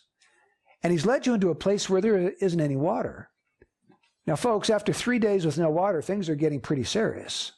and 0.83 0.91
he's 0.91 1.05
led 1.05 1.25
you 1.25 1.33
into 1.33 1.49
a 1.49 1.55
place 1.55 1.89
where 1.89 2.01
there 2.01 2.29
isn't 2.39 2.61
any 2.61 2.75
water. 2.75 3.29
Now, 4.27 4.35
folks, 4.35 4.69
after 4.69 4.91
three 4.91 5.19
days 5.19 5.45
with 5.45 5.57
no 5.57 5.69
water, 5.69 6.01
things 6.01 6.27
are 6.27 6.35
getting 6.35 6.59
pretty 6.59 6.83
serious. 6.83 7.53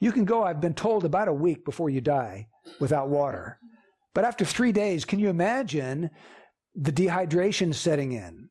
You 0.00 0.10
can 0.10 0.24
go, 0.24 0.42
I've 0.42 0.60
been 0.60 0.74
told, 0.74 1.04
about 1.04 1.28
a 1.28 1.32
week 1.32 1.66
before 1.66 1.90
you 1.90 2.00
die 2.00 2.48
without 2.80 3.10
water. 3.10 3.58
But 4.14 4.24
after 4.24 4.44
three 4.44 4.72
days, 4.72 5.04
can 5.04 5.18
you 5.18 5.28
imagine 5.28 6.10
the 6.74 6.92
dehydration 6.92 7.74
setting 7.74 8.12
in? 8.12 8.48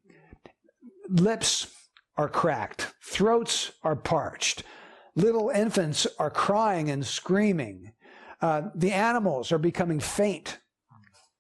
Lips 1.10 1.68
are 2.16 2.30
cracked, 2.30 2.94
throats 3.04 3.72
are 3.84 3.96
parched, 3.96 4.64
little 5.16 5.50
infants 5.50 6.06
are 6.20 6.30
crying 6.30 6.92
and 6.92 7.06
screaming. 7.06 7.92
Uh, 8.40 8.64
the 8.76 8.92
animals 8.92 9.52
are 9.52 9.58
becoming 9.58 10.00
faint. 10.00 10.60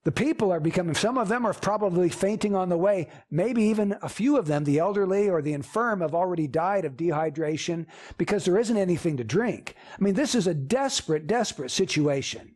The 0.08 0.14
people 0.14 0.54
are 0.54 0.62
becoming, 0.62 0.96
some 0.96 1.18
of 1.18 1.28
them 1.28 1.46
are 1.46 1.54
probably 1.54 2.08
fainting 2.08 2.56
on 2.56 2.70
the 2.70 2.78
way. 2.78 3.10
Maybe 3.30 3.64
even 3.64 3.98
a 4.02 4.08
few 4.08 4.38
of 4.38 4.48
them, 4.48 4.64
the 4.64 4.80
elderly 4.80 5.30
or 5.30 5.42
the 5.42 5.52
infirm, 5.52 6.00
have 6.00 6.16
already 6.16 6.48
died 6.48 6.86
of 6.86 6.96
dehydration 6.96 7.88
because 8.18 8.46
there 8.46 8.58
isn't 8.58 8.78
anything 8.78 9.18
to 9.18 9.26
drink. 9.26 9.76
I 9.92 10.02
mean, 10.02 10.14
this 10.14 10.34
is 10.34 10.48
a 10.48 10.54
desperate, 10.54 11.28
desperate 11.28 11.72
situation. 11.72 12.56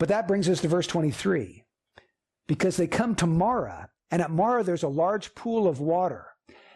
But 0.00 0.08
that 0.08 0.26
brings 0.26 0.48
us 0.48 0.60
to 0.62 0.66
verse 0.66 0.88
23. 0.88 1.62
Because 2.48 2.76
they 2.76 2.88
come 2.88 3.14
to 3.14 3.28
Marah, 3.28 3.90
and 4.10 4.20
at 4.20 4.32
Marah 4.32 4.64
there's 4.64 4.82
a 4.82 4.88
large 4.88 5.36
pool 5.36 5.68
of 5.68 5.78
water. 5.78 6.26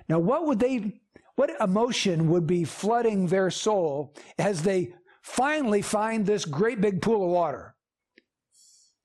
Now, 0.09 0.21
what 0.21 0.47
would 0.47 0.61
they, 0.61 1.01
what 1.35 1.51
emotion 1.61 2.31
would 2.31 2.47
be 2.47 2.63
flooding 2.63 3.27
their 3.27 3.51
soul 3.51 4.15
as 4.39 4.63
they 4.63 4.95
finally 5.21 5.83
find 5.83 6.25
this 6.25 6.45
great 6.45 6.81
big 6.81 7.03
pool 7.03 7.25
of 7.25 7.31
water? 7.33 7.75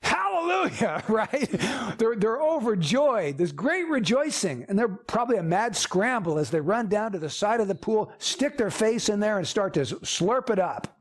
Hallelujah, 0.06 1.04
right? 1.10 1.50
They're, 1.98 2.16
they're 2.16 2.42
overjoyed. 2.42 3.38
There's 3.38 3.52
great 3.52 3.88
rejoicing. 3.88 4.66
And 4.70 4.78
they're 4.78 4.88
probably 4.88 5.38
a 5.38 5.44
mad 5.44 5.76
scramble 5.76 6.38
as 6.38 6.52
they 6.52 6.62
run 6.62 6.88
down 6.88 7.12
to 7.14 7.20
the 7.20 7.30
side 7.30 7.60
of 7.60 7.68
the 7.68 7.76
pool, 7.76 8.12
stick 8.20 8.58
their 8.58 8.72
face 8.72 9.10
in 9.10 9.20
there, 9.20 9.38
and 9.38 9.48
start 9.48 9.74
to 9.74 9.82
slurp 9.82 10.50
it 10.50 10.60
up. 10.60 11.00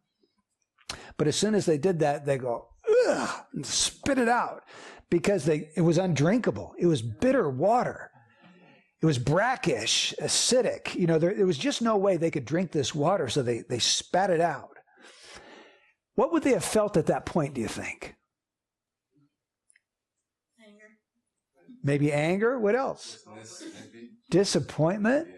But 1.16 1.28
as 1.28 1.36
soon 1.36 1.54
as 1.54 1.66
they 1.66 1.78
did 1.78 2.00
that, 2.00 2.24
they 2.24 2.38
go, 2.38 2.68
ugh, 3.08 3.44
and 3.52 3.64
spit 3.64 4.18
it 4.18 4.28
out 4.28 4.62
because 5.10 5.44
they, 5.44 5.70
it 5.76 5.82
was 5.82 5.98
undrinkable. 5.98 6.74
It 6.78 6.86
was 6.86 7.02
bitter 7.02 7.48
water. 7.48 8.10
It 9.02 9.06
was 9.06 9.18
brackish, 9.18 10.14
acidic. 10.20 10.94
You 10.94 11.06
know, 11.06 11.18
there, 11.18 11.34
there 11.34 11.46
was 11.46 11.58
just 11.58 11.82
no 11.82 11.98
way 11.98 12.16
they 12.16 12.30
could 12.30 12.46
drink 12.46 12.72
this 12.72 12.94
water, 12.94 13.28
so 13.28 13.42
they, 13.42 13.62
they 13.68 13.78
spat 13.78 14.30
it 14.30 14.40
out. 14.40 14.70
What 16.14 16.32
would 16.32 16.42
they 16.42 16.52
have 16.52 16.64
felt 16.64 16.96
at 16.96 17.06
that 17.06 17.26
point, 17.26 17.54
do 17.54 17.60
you 17.60 17.68
think? 17.68 18.14
Maybe 21.84 22.10
anger. 22.10 22.58
What 22.58 22.74
else? 22.74 23.18
Disappointment. 24.30 25.28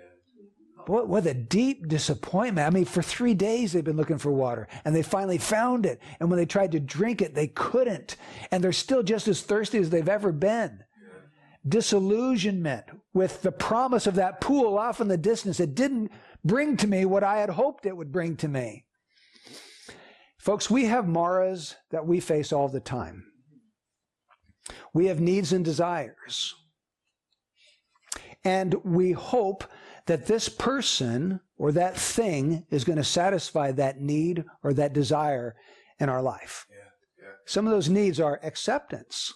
What, 0.87 1.09
what 1.09 1.27
a 1.27 1.35
deep 1.35 1.89
disappointment. 1.89 2.65
I 2.65 2.71
mean, 2.71 2.85
for 2.85 3.03
three 3.03 3.35
days 3.35 3.73
they've 3.73 3.83
been 3.83 3.97
looking 3.97 4.19
for 4.19 4.31
water 4.31 4.69
and 4.85 4.95
they 4.95 5.03
finally 5.03 5.39
found 5.39 5.85
it. 5.85 6.01
And 6.21 6.31
when 6.31 6.39
they 6.39 6.47
tried 6.47 6.71
to 6.73 6.81
drink 6.81 7.21
it, 7.21 7.35
they 7.35 7.49
couldn't. 7.49 8.17
And 8.53 8.63
they're 8.63 8.73
still 8.73 9.03
just 9.03 9.27
as 9.27 9.43
thirsty 9.43 9.79
as 9.79 9.91
they've 9.91 10.09
ever 10.09 10.31
been. 10.31 10.85
Disillusionment 11.67 12.85
with 13.13 13.43
the 13.43 13.51
promise 13.51 14.07
of 14.07 14.15
that 14.15 14.41
pool 14.41 14.79
off 14.79 15.01
in 15.01 15.09
the 15.09 15.17
distance. 15.17 15.59
It 15.59 15.75
didn't 15.75 16.13
bring 16.45 16.77
to 16.77 16.87
me 16.87 17.05
what 17.05 17.25
I 17.25 17.39
had 17.39 17.51
hoped 17.51 17.87
it 17.87 17.97
would 17.97 18.13
bring 18.13 18.37
to 18.37 18.47
me. 18.47 18.85
Folks, 20.39 20.71
we 20.71 20.85
have 20.85 21.07
Marahs 21.07 21.75
that 21.91 22.07
we 22.07 22.21
face 22.21 22.53
all 22.53 22.69
the 22.69 22.79
time. 22.79 23.25
We 24.93 25.07
have 25.07 25.21
needs 25.21 25.53
and 25.53 25.65
desires. 25.65 26.55
And 28.45 28.75
we 28.85 29.13
hope 29.13 29.65
that 30.07 30.27
this 30.27 30.49
person 30.49 31.41
or 31.59 31.73
that 31.73 31.97
thing 31.97 32.65
is 32.71 32.85
going 32.85 32.99
to 32.99 33.05
satisfy 33.05 33.73
that 33.73 34.01
need 34.01 34.45
or 34.63 34.73
that 34.75 34.93
desire 34.93 35.57
in 35.99 36.09
our 36.09 36.23
life. 36.23 36.67
Yeah, 36.71 37.25
yeah. 37.25 37.33
Some 37.45 37.67
of 37.67 37.73
those 37.73 37.89
needs 37.89 38.21
are 38.21 38.41
acceptance, 38.43 39.33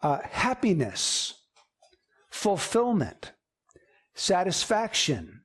uh, 0.00 0.20
happiness, 0.30 1.34
fulfillment, 2.30 3.32
satisfaction, 4.14 5.42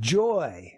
joy, 0.00 0.72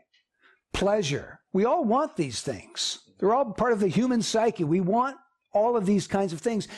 pleasure. 0.72 1.40
We 1.52 1.64
all 1.64 1.84
want 1.84 2.16
these 2.16 2.40
things. 2.40 3.00
They're 3.18 3.34
all 3.34 3.52
part 3.52 3.72
of 3.72 3.80
the 3.80 3.88
human 3.88 4.22
psyche. 4.22 4.64
We 4.64 4.80
want 4.80 5.16
all 5.52 5.76
of 5.76 5.86
these 5.86 6.06
kinds 6.06 6.32
of 6.32 6.40
things. 6.40 6.68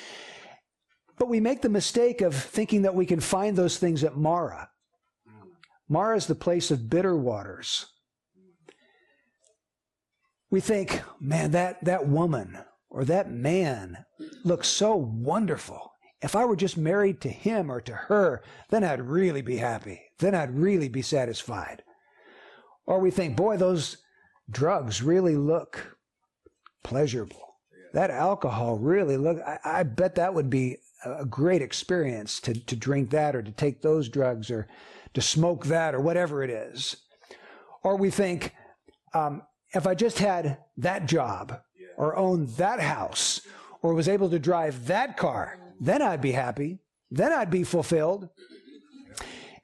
But 1.21 1.29
we 1.29 1.39
make 1.39 1.61
the 1.61 1.69
mistake 1.69 2.23
of 2.23 2.35
thinking 2.35 2.81
that 2.83 2.95
we 2.95 3.05
can 3.05 3.21
find 3.21 3.55
those 3.55 3.77
things 3.77 4.03
at 4.05 4.17
Mara. 4.17 4.71
Marah 5.87 6.17
is 6.17 6.27
the 6.27 6.35
place 6.35 6.71
of 6.71 6.89
bitter 6.89 7.15
waters. 7.15 7.85
We 10.51 10.61
think, 10.61 11.03
man, 11.21 11.51
that, 11.51 11.85
that 11.85 12.09
woman 12.09 12.57
or 12.89 13.05
that 13.05 13.31
man 13.31 14.07
looks 14.45 14.67
so 14.67 14.97
wonderful. 14.97 15.93
If 16.23 16.35
I 16.35 16.47
were 16.47 16.57
just 16.57 16.79
married 16.79 17.21
to 17.21 17.29
him 17.29 17.71
or 17.71 17.83
to 17.83 17.93
her, 17.93 18.43
then 18.71 18.83
I'd 18.83 19.03
really 19.03 19.43
be 19.43 19.59
happy. 19.59 20.01
Then 20.21 20.35
I'd 20.35 20.55
really 20.55 20.89
be 20.89 21.03
satisfied. 21.03 21.83
Or 22.87 22.99
we 22.99 23.11
think, 23.11 23.37
boy, 23.37 23.59
those 23.59 23.99
drugs 24.51 25.03
really 25.03 25.37
look 25.37 25.99
pleasurable. 26.83 27.57
That 27.93 28.11
alcohol 28.11 28.79
really 28.79 29.19
look, 29.19 29.39
I, 29.47 29.59
I 29.65 29.83
bet 29.83 30.15
that 30.15 30.33
would 30.33 30.49
be 30.49 30.79
a 31.05 31.25
great 31.25 31.63
experience 31.63 32.41
to, 32.41 32.55
to 32.55 32.77
drink 32.77 33.11
that 33.11 33.35
or 33.35 33.43
to 33.43 33.51
take 33.51 33.83
those 33.83 34.09
drugs 34.09 34.51
or 34.51 34.69
to 35.15 35.21
smoke 35.21 35.67
that 35.67 35.95
or 35.95 36.01
whatever 36.01 36.43
it 36.43 36.51
is. 36.51 36.97
Or 37.83 37.97
we 37.97 38.11
think, 38.11 38.55
um, 39.15 39.43
if 39.75 39.87
I 39.87 39.95
just 39.95 40.19
had 40.19 40.59
that 40.77 41.07
job 41.07 41.61
or 41.97 42.17
owned 42.17 42.49
that 42.51 42.81
house 42.81 43.41
or 43.83 43.95
was 43.95 44.09
able 44.09 44.29
to 44.31 44.39
drive 44.39 44.87
that 44.87 45.17
car, 45.17 45.59
then 45.81 46.03
I'd 46.03 46.21
be 46.21 46.33
happy. 46.33 46.79
Then 47.11 47.33
I'd 47.33 47.51
be 47.51 47.65
fulfilled. 47.65 48.29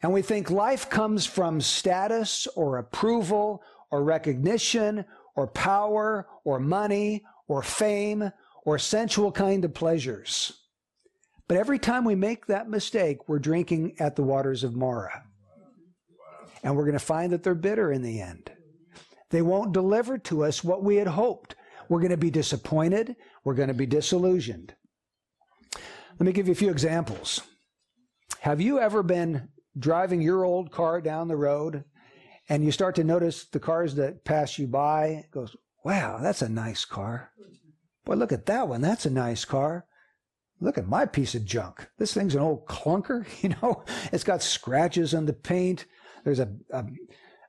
And 0.02 0.12
we 0.12 0.23
think 0.23 0.50
life 0.50 0.88
comes 0.88 1.26
from 1.26 1.61
status 1.61 2.47
or 2.57 2.78
approval 2.78 3.62
or 3.90 4.02
recognition 4.02 5.05
or 5.35 5.47
power 5.47 6.26
or 6.45 6.59
money 6.59 7.25
or 7.49 7.62
fame 7.62 8.31
or 8.64 8.78
sensual 8.78 9.31
kind 9.31 9.64
of 9.64 9.75
pleasures. 9.75 10.65
But 11.49 11.59
every 11.59 11.79
time 11.79 12.05
we 12.05 12.15
make 12.15 12.47
that 12.47 12.69
mistake, 12.69 13.29
we're 13.29 13.38
drinking 13.38 13.95
at 14.00 14.17
the 14.17 14.23
waters 14.23 14.65
of 14.65 14.75
Marah. 14.75 15.23
And 16.62 16.76
we're 16.76 16.85
going 16.85 16.95
to 16.95 16.99
find 16.99 17.33
that 17.33 17.43
they're 17.43 17.55
bitter 17.55 17.93
in 17.93 18.03
the 18.03 18.21
end. 18.21 18.50
They 19.31 19.43
won't 19.43 19.73
deliver 19.73 20.19
to 20.19 20.45
us 20.45 20.65
what 20.65 20.83
we 20.83 20.97
had 20.97 21.07
hoped. 21.07 21.55
We're 21.88 22.00
going 22.00 22.11
to 22.11 22.17
be 22.17 22.31
disappointed. 22.31 23.15
We're 23.45 23.55
going 23.55 23.69
to 23.69 23.75
be 23.75 23.87
disillusioned. 23.87 24.75
Let 26.19 26.26
me 26.26 26.33
give 26.33 26.47
you 26.47 26.53
a 26.53 26.57
few 26.57 26.71
examples. 26.71 27.43
Have 28.41 28.61
you 28.61 28.81
ever 28.81 29.03
been 29.03 29.49
driving 29.79 30.23
your 30.23 30.45
old 30.45 30.73
car 30.73 31.00
down 31.00 31.29
the 31.29 31.37
road 31.37 31.85
and 32.49 32.65
you 32.65 32.73
start 32.73 32.95
to 32.97 33.05
notice 33.05 33.45
the 33.45 33.61
cars 33.61 33.95
that 33.97 34.25
pass 34.25 34.59
you 34.59 34.67
by? 34.67 35.07
It 35.07 35.31
goes, 35.31 35.55
wow, 35.85 36.19
that's 36.21 36.43
a 36.43 36.49
nice 36.49 36.85
car. 36.85 37.31
Boy, 38.05 38.15
look 38.15 38.33
at 38.33 38.47
that 38.47 38.69
one. 38.69 38.81
That's 38.81 39.07
a 39.07 39.11
nice 39.11 39.45
car. 39.45 39.87
Look 40.60 40.78
at 40.78 40.88
my 40.88 41.04
piece 41.04 41.34
of 41.34 41.44
junk. 41.44 41.86
This 41.98 42.14
thing's 42.14 42.34
an 42.34 42.40
old 42.40 42.66
clunker, 42.66 43.26
you 43.42 43.50
know. 43.50 43.84
It's 44.12 44.25
got 44.25 44.42
scratches 44.42 45.14
on 45.14 45.26
the 45.26 45.32
paint. 45.32 45.86
There's 46.25 46.40
a, 46.40 46.48
a, 46.70 46.84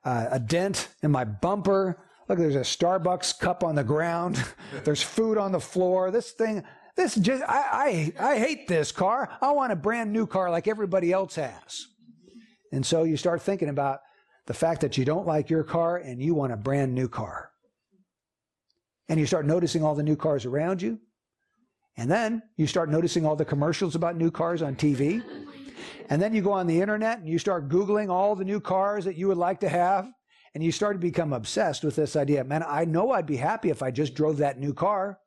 a 0.04 0.40
dent 0.40 0.90
in 1.02 1.12
my 1.12 1.24
bumper. 1.24 2.04
Look, 2.28 2.38
there's 2.40 2.56
a 2.56 2.60
Starbucks 2.60 3.40
cup 3.40 3.64
on 3.64 3.76
the 3.76 3.84
ground. 3.84 4.44
there's 4.84 5.02
food 5.02 5.38
on 5.38 5.52
the 5.52 5.60
floor. 5.60 6.12
This 6.12 6.32
thing, 6.32 6.64
this 6.96 7.16
just, 7.16 7.44
I, 7.44 8.14
I, 8.20 8.32
I 8.34 8.40
hate 8.40 8.68
this 8.68 8.92
car. 8.92 9.30
I 9.42 9.52
want 9.52 9.72
a 9.72 9.78
brand 9.78 10.12
new 10.12 10.28
car 10.28 10.52
like 10.52 10.68
everybody 10.68 11.12
else 11.14 11.36
has. 11.36 11.88
And 12.74 12.86
so 12.86 13.04
you 13.04 13.16
start 13.16 13.42
thinking 13.42 13.70
about 13.70 14.02
the 14.46 14.54
fact 14.54 14.82
that 14.82 14.98
you 14.98 15.06
don't 15.06 15.26
like 15.26 15.50
your 15.50 15.64
car 15.64 15.98
and 15.98 16.22
you 16.22 16.36
want 16.36 16.52
a 16.52 16.58
brand 16.58 16.94
new 16.94 17.08
car. 17.08 17.52
And 19.10 19.20
you 19.20 19.26
start 19.26 19.46
noticing 19.46 19.84
all 19.84 19.96
the 19.96 20.04
new 20.04 20.18
cars 20.18 20.46
around 20.46 20.82
you. 20.82 21.00
And 21.98 22.10
then 22.10 22.44
you 22.56 22.68
start 22.68 22.90
noticing 22.90 23.26
all 23.26 23.36
the 23.36 23.46
commercials 23.46 23.96
about 23.96 24.16
new 24.16 24.30
cars 24.32 24.62
on 24.62 24.76
TV. 24.76 25.24
And 26.10 26.22
then 26.22 26.34
you 26.34 26.42
go 26.42 26.52
on 26.52 26.68
the 26.68 26.80
internet 26.80 27.20
and 27.20 27.28
you 27.28 27.40
start 27.40 27.70
Googling 27.70 28.10
all 28.10 28.36
the 28.36 28.46
new 28.46 28.60
cars 28.60 29.04
that 29.06 29.18
you 29.18 29.28
would 29.28 29.38
like 29.38 29.60
to 29.62 29.70
have. 29.70 30.08
And 30.54 30.64
you 30.64 30.72
start 30.72 30.96
to 30.96 31.00
become 31.00 31.34
obsessed 31.34 31.84
with 31.84 31.96
this 31.96 32.16
idea. 32.16 32.44
Man, 32.44 32.64
I 32.66 32.86
know 32.86 33.12
I'd 33.12 33.26
be 33.26 33.38
happy 33.38 33.70
if 33.70 33.84
I 33.84 33.92
just 33.92 34.16
drove 34.16 34.38
that 34.38 34.60
new 34.60 34.74
car. 34.74 35.20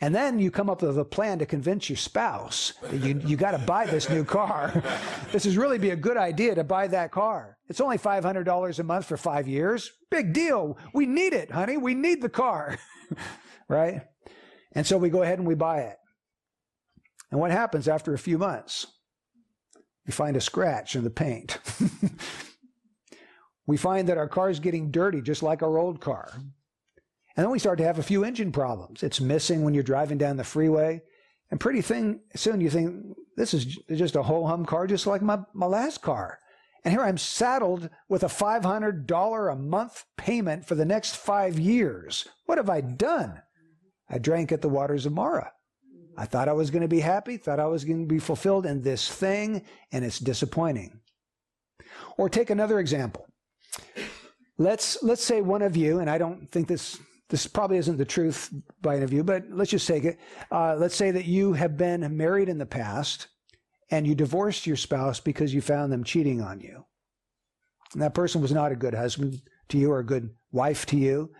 And 0.00 0.14
then 0.14 0.38
you 0.38 0.50
come 0.52 0.70
up 0.70 0.82
with 0.82 0.96
a 0.96 1.04
plan 1.04 1.40
to 1.40 1.46
convince 1.46 1.88
your 1.88 1.96
spouse 1.96 2.72
that 2.82 2.98
you, 2.98 3.20
you 3.26 3.36
got 3.36 3.50
to 3.50 3.58
buy 3.58 3.84
this 3.84 4.08
new 4.08 4.24
car. 4.24 4.82
this 5.32 5.44
is 5.44 5.56
really 5.56 5.78
be 5.78 5.90
a 5.90 5.96
good 5.96 6.16
idea 6.16 6.54
to 6.54 6.62
buy 6.62 6.86
that 6.86 7.10
car. 7.10 7.58
It's 7.68 7.80
only 7.80 7.98
$500 7.98 8.78
a 8.78 8.82
month 8.84 9.06
for 9.06 9.16
five 9.16 9.48
years. 9.48 9.90
Big 10.10 10.32
deal. 10.32 10.78
We 10.94 11.06
need 11.06 11.32
it, 11.32 11.50
honey. 11.50 11.76
We 11.76 11.94
need 11.94 12.22
the 12.22 12.28
car. 12.28 12.78
right? 13.68 14.02
And 14.72 14.86
so 14.86 14.98
we 14.98 15.10
go 15.10 15.22
ahead 15.22 15.38
and 15.38 15.48
we 15.48 15.54
buy 15.54 15.80
it. 15.80 15.98
And 17.30 17.40
what 17.40 17.50
happens 17.50 17.88
after 17.88 18.14
a 18.14 18.18
few 18.18 18.38
months? 18.38 18.86
We 20.06 20.12
find 20.12 20.36
a 20.36 20.40
scratch 20.40 20.96
in 20.96 21.04
the 21.04 21.10
paint. 21.10 21.58
we 23.66 23.76
find 23.76 24.08
that 24.08 24.18
our 24.18 24.28
car 24.28 24.48
is 24.48 24.60
getting 24.60 24.90
dirty, 24.90 25.20
just 25.20 25.42
like 25.42 25.62
our 25.62 25.76
old 25.76 26.00
car. 26.00 26.30
And 26.34 27.44
then 27.44 27.50
we 27.50 27.58
start 27.58 27.78
to 27.78 27.84
have 27.84 27.98
a 27.98 28.02
few 28.02 28.24
engine 28.24 28.50
problems. 28.50 29.02
It's 29.02 29.20
missing 29.20 29.62
when 29.62 29.74
you're 29.74 29.82
driving 29.82 30.18
down 30.18 30.38
the 30.38 30.44
freeway. 30.44 31.02
And 31.50 31.60
pretty 31.60 31.82
thing, 31.82 32.20
soon 32.34 32.60
you 32.60 32.70
think, 32.70 33.16
this 33.36 33.54
is 33.54 33.64
just 33.64 34.16
a 34.16 34.22
whole 34.22 34.46
hum 34.46 34.66
car, 34.66 34.86
just 34.86 35.06
like 35.06 35.22
my, 35.22 35.38
my 35.52 35.66
last 35.66 36.02
car. 36.02 36.40
And 36.84 36.92
here 36.92 37.02
I'm 37.02 37.18
saddled 37.18 37.90
with 38.08 38.22
a 38.22 38.28
$500 38.28 39.52
a 39.52 39.56
month 39.56 40.04
payment 40.16 40.66
for 40.66 40.74
the 40.74 40.84
next 40.84 41.16
five 41.16 41.58
years. 41.58 42.26
What 42.46 42.58
have 42.58 42.70
I 42.70 42.80
done? 42.80 43.42
I 44.10 44.18
drank 44.18 44.52
at 44.52 44.62
the 44.62 44.68
waters 44.68 45.06
of 45.06 45.12
Marah. 45.12 45.52
I 46.16 46.26
thought 46.26 46.48
I 46.48 46.52
was 46.52 46.70
going 46.70 46.82
to 46.82 46.88
be 46.88 47.00
happy, 47.00 47.36
thought 47.36 47.60
I 47.60 47.66
was 47.66 47.84
going 47.84 48.00
to 48.00 48.06
be 48.06 48.18
fulfilled 48.18 48.66
in 48.66 48.82
this 48.82 49.08
thing, 49.08 49.62
and 49.92 50.04
it's 50.04 50.18
disappointing. 50.18 51.00
Or 52.16 52.28
take 52.28 52.50
another 52.50 52.80
example. 52.80 53.26
Let's 54.56 55.00
let's 55.02 55.22
say 55.22 55.40
one 55.40 55.62
of 55.62 55.76
you, 55.76 56.00
and 56.00 56.10
I 56.10 56.18
don't 56.18 56.50
think 56.50 56.66
this 56.66 56.98
this 57.28 57.46
probably 57.46 57.76
isn't 57.76 57.98
the 57.98 58.04
truth 58.04 58.52
by 58.82 58.96
any 58.96 59.04
of 59.04 59.12
you, 59.12 59.22
but 59.22 59.44
let's 59.50 59.70
just 59.70 59.86
take 59.86 60.04
it. 60.04 60.18
Uh, 60.50 60.74
let's 60.76 60.96
say 60.96 61.10
that 61.10 61.26
you 61.26 61.52
have 61.52 61.76
been 61.76 62.16
married 62.16 62.48
in 62.48 62.58
the 62.58 62.66
past, 62.66 63.28
and 63.90 64.06
you 64.06 64.14
divorced 64.14 64.66
your 64.66 64.76
spouse 64.76 65.20
because 65.20 65.54
you 65.54 65.60
found 65.60 65.92
them 65.92 66.02
cheating 66.02 66.40
on 66.40 66.60
you. 66.60 66.84
And 67.92 68.02
that 68.02 68.14
person 68.14 68.40
was 68.40 68.52
not 68.52 68.72
a 68.72 68.76
good 68.76 68.94
husband 68.94 69.40
to 69.68 69.78
you 69.78 69.92
or 69.92 70.00
a 70.00 70.06
good 70.06 70.30
wife 70.50 70.86
to 70.86 70.96
you. 70.96 71.30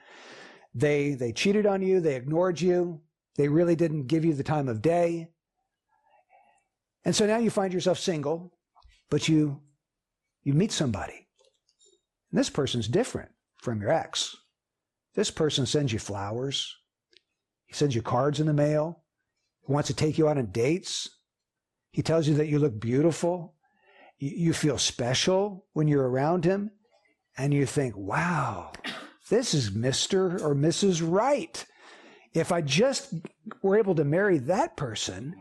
They 0.75 1.15
they 1.15 1.33
cheated 1.33 1.67
on 1.67 1.83
you, 1.83 2.01
they 2.01 2.17
ignored 2.17 2.61
you, 2.61 3.01
they 3.37 3.49
really 3.49 3.77
didn't 3.77 4.07
give 4.07 4.25
you 4.25 4.35
the 4.35 4.43
time 4.43 4.69
of 4.69 4.83
day. 4.83 5.29
And 7.05 7.15
so 7.15 7.27
now 7.27 7.39
you 7.39 7.51
find 7.51 7.73
yourself 7.73 7.99
single, 7.99 8.53
but 9.11 9.29
you 9.29 9.61
you 10.43 10.55
meet 10.55 10.73
somebody. 10.73 11.27
And 12.31 12.39
this 12.39 12.51
person's 12.51 12.89
different 12.89 13.31
from 13.57 13.81
your 13.81 13.93
ex. 13.93 14.37
This 15.15 15.31
person 15.31 15.67
sends 15.67 15.93
you 15.93 15.99
flowers. 15.99 16.77
He 17.67 17.75
sends 17.75 17.95
you 17.95 18.03
cards 18.03 18.41
in 18.41 18.47
the 18.47 18.53
mail. 18.53 19.03
He 19.67 19.73
wants 19.73 19.89
to 19.89 19.95
take 19.95 20.17
you 20.17 20.29
out 20.29 20.39
on 20.39 20.51
dates. 20.51 21.09
He 21.91 22.03
tells 22.03 22.29
you 22.29 22.35
that 22.35 22.49
you 22.49 22.59
look 22.59 22.79
beautiful. 22.79 23.55
You 24.19 24.53
feel 24.53 24.79
special 24.79 25.67
when 25.73 25.89
you're 25.89 26.09
around 26.09 26.45
him. 26.45 26.71
And 27.37 27.55
you 27.55 27.67
think, 27.67 27.97
wow, 27.97 28.73
this 29.29 29.55
is 29.55 29.71
Mr. 29.71 30.41
or 30.41 30.55
Mrs. 30.55 31.03
Right. 31.07 31.65
If 32.35 32.53
I 32.53 32.61
just 32.61 33.15
were 33.63 33.79
able 33.79 33.95
to 33.97 34.05
marry 34.05 34.39
that 34.39 34.77
person, 34.77 35.35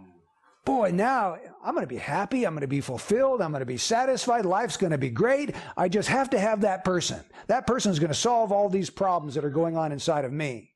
boy, 0.66 0.92
now 0.92 1.38
I'm 1.64 1.74
going 1.74 1.86
to 1.86 1.94
be 1.94 1.98
happy. 1.98 2.46
I'm 2.46 2.54
going 2.54 2.62
to 2.62 2.68
be 2.68 2.82
fulfilled. 2.82 3.42
I'm 3.42 3.52
going 3.52 3.62
to 3.62 3.66
be 3.66 3.78
satisfied. 3.78 4.46
Life's 4.46 4.78
going 4.78 4.92
to 4.92 4.98
be 4.98 5.10
great. 5.10 5.56
I 5.76 5.90
just 5.90 6.10
have 6.10 6.30
to 6.32 6.40
have 6.40 6.62
that 6.62 6.84
person. 6.84 7.20
That 7.48 7.68
person 7.68 7.92
is 7.92 8.00
going 8.00 8.10
to 8.10 8.16
solve 8.16 8.52
all 8.52 8.70
these 8.70 8.90
problems 8.90 9.36
that 9.36 9.46
are 9.46 9.50
going 9.50 9.78
on 9.78 9.92
inside 9.92 10.26
of 10.26 10.32
me. 10.32 10.72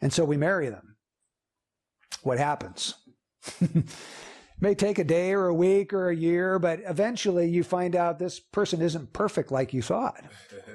And 0.00 0.12
so 0.12 0.24
we 0.24 0.36
marry 0.36 0.68
them. 0.68 0.96
What 2.22 2.38
happens? 2.38 2.94
may 4.60 4.74
take 4.74 4.98
a 4.98 5.04
day 5.04 5.32
or 5.32 5.46
a 5.46 5.54
week 5.54 5.92
or 5.92 6.10
a 6.10 6.16
year, 6.16 6.58
but 6.58 6.80
eventually 6.86 7.48
you 7.48 7.64
find 7.64 7.96
out 7.96 8.18
this 8.18 8.38
person 8.38 8.82
isn't 8.82 9.12
perfect 9.12 9.50
like 9.50 9.72
you 9.72 9.82
thought. 9.82 10.22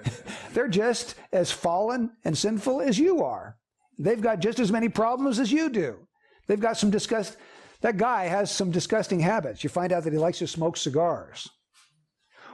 They're 0.54 0.68
just 0.68 1.16
as 1.32 1.52
fallen 1.52 2.12
and 2.24 2.38
sinful 2.38 2.82
as 2.82 2.98
you 2.98 3.24
are. 3.24 3.58
They've 3.98 4.22
got 4.22 4.40
just 4.40 4.60
as 4.60 4.72
many 4.72 4.90
problems 4.90 5.40
as 5.40 5.52
you 5.52 5.70
do. 5.70 6.08
They've 6.48 6.60
got 6.60 6.78
some 6.78 6.90
disgust. 6.90 7.38
That 7.82 7.98
guy 7.98 8.26
has 8.26 8.52
some 8.52 8.72
disgusting 8.72 9.20
habits. 9.20 9.64
You 9.64 9.70
find 9.70 9.92
out 9.92 10.04
that 10.04 10.14
he 10.14 10.20
likes 10.20 10.40
to 10.40 10.48
smoke 10.48 10.78
cigars. 10.78 11.50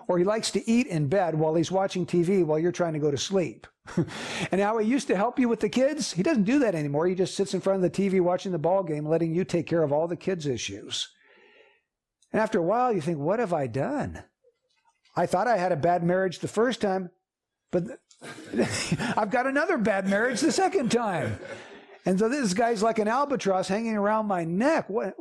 Or 0.07 0.17
he 0.17 0.23
likes 0.23 0.51
to 0.51 0.69
eat 0.69 0.87
in 0.87 1.07
bed 1.07 1.35
while 1.35 1.55
he's 1.55 1.71
watching 1.71 2.05
TV 2.05 2.43
while 2.43 2.59
you're 2.59 2.71
trying 2.71 2.93
to 2.93 2.99
go 2.99 3.11
to 3.11 3.17
sleep. 3.17 3.67
and 4.51 4.59
how 4.59 4.77
he 4.77 4.87
used 4.87 5.07
to 5.07 5.15
help 5.15 5.39
you 5.39 5.47
with 5.47 5.59
the 5.59 5.69
kids, 5.69 6.11
he 6.11 6.23
doesn't 6.23 6.43
do 6.43 6.59
that 6.59 6.75
anymore. 6.75 7.07
He 7.07 7.15
just 7.15 7.35
sits 7.35 7.53
in 7.53 7.61
front 7.61 7.83
of 7.83 7.91
the 7.91 8.09
TV 8.09 8.19
watching 8.19 8.51
the 8.51 8.57
ball 8.57 8.83
game, 8.83 9.07
letting 9.07 9.33
you 9.33 9.43
take 9.45 9.67
care 9.67 9.83
of 9.83 9.93
all 9.93 10.07
the 10.07 10.15
kids' 10.15 10.47
issues. 10.47 11.07
And 12.31 12.41
after 12.41 12.59
a 12.59 12.63
while, 12.63 12.93
you 12.93 13.01
think, 13.01 13.17
what 13.17 13.39
have 13.39 13.53
I 13.53 13.67
done? 13.67 14.23
I 15.15 15.25
thought 15.25 15.47
I 15.47 15.57
had 15.57 15.71
a 15.71 15.77
bad 15.77 16.03
marriage 16.03 16.39
the 16.39 16.47
first 16.47 16.81
time, 16.81 17.09
but 17.71 17.83
I've 19.17 19.31
got 19.31 19.47
another 19.47 19.77
bad 19.77 20.07
marriage 20.07 20.41
the 20.41 20.51
second 20.51 20.91
time. 20.91 21.39
And 22.05 22.17
so 22.17 22.29
this 22.29 22.53
guy's 22.53 22.81
like 22.81 22.99
an 22.99 23.07
albatross 23.07 23.67
hanging 23.67 23.95
around 23.95 24.27
my 24.27 24.43
neck. 24.43 24.89
What? 24.89 25.15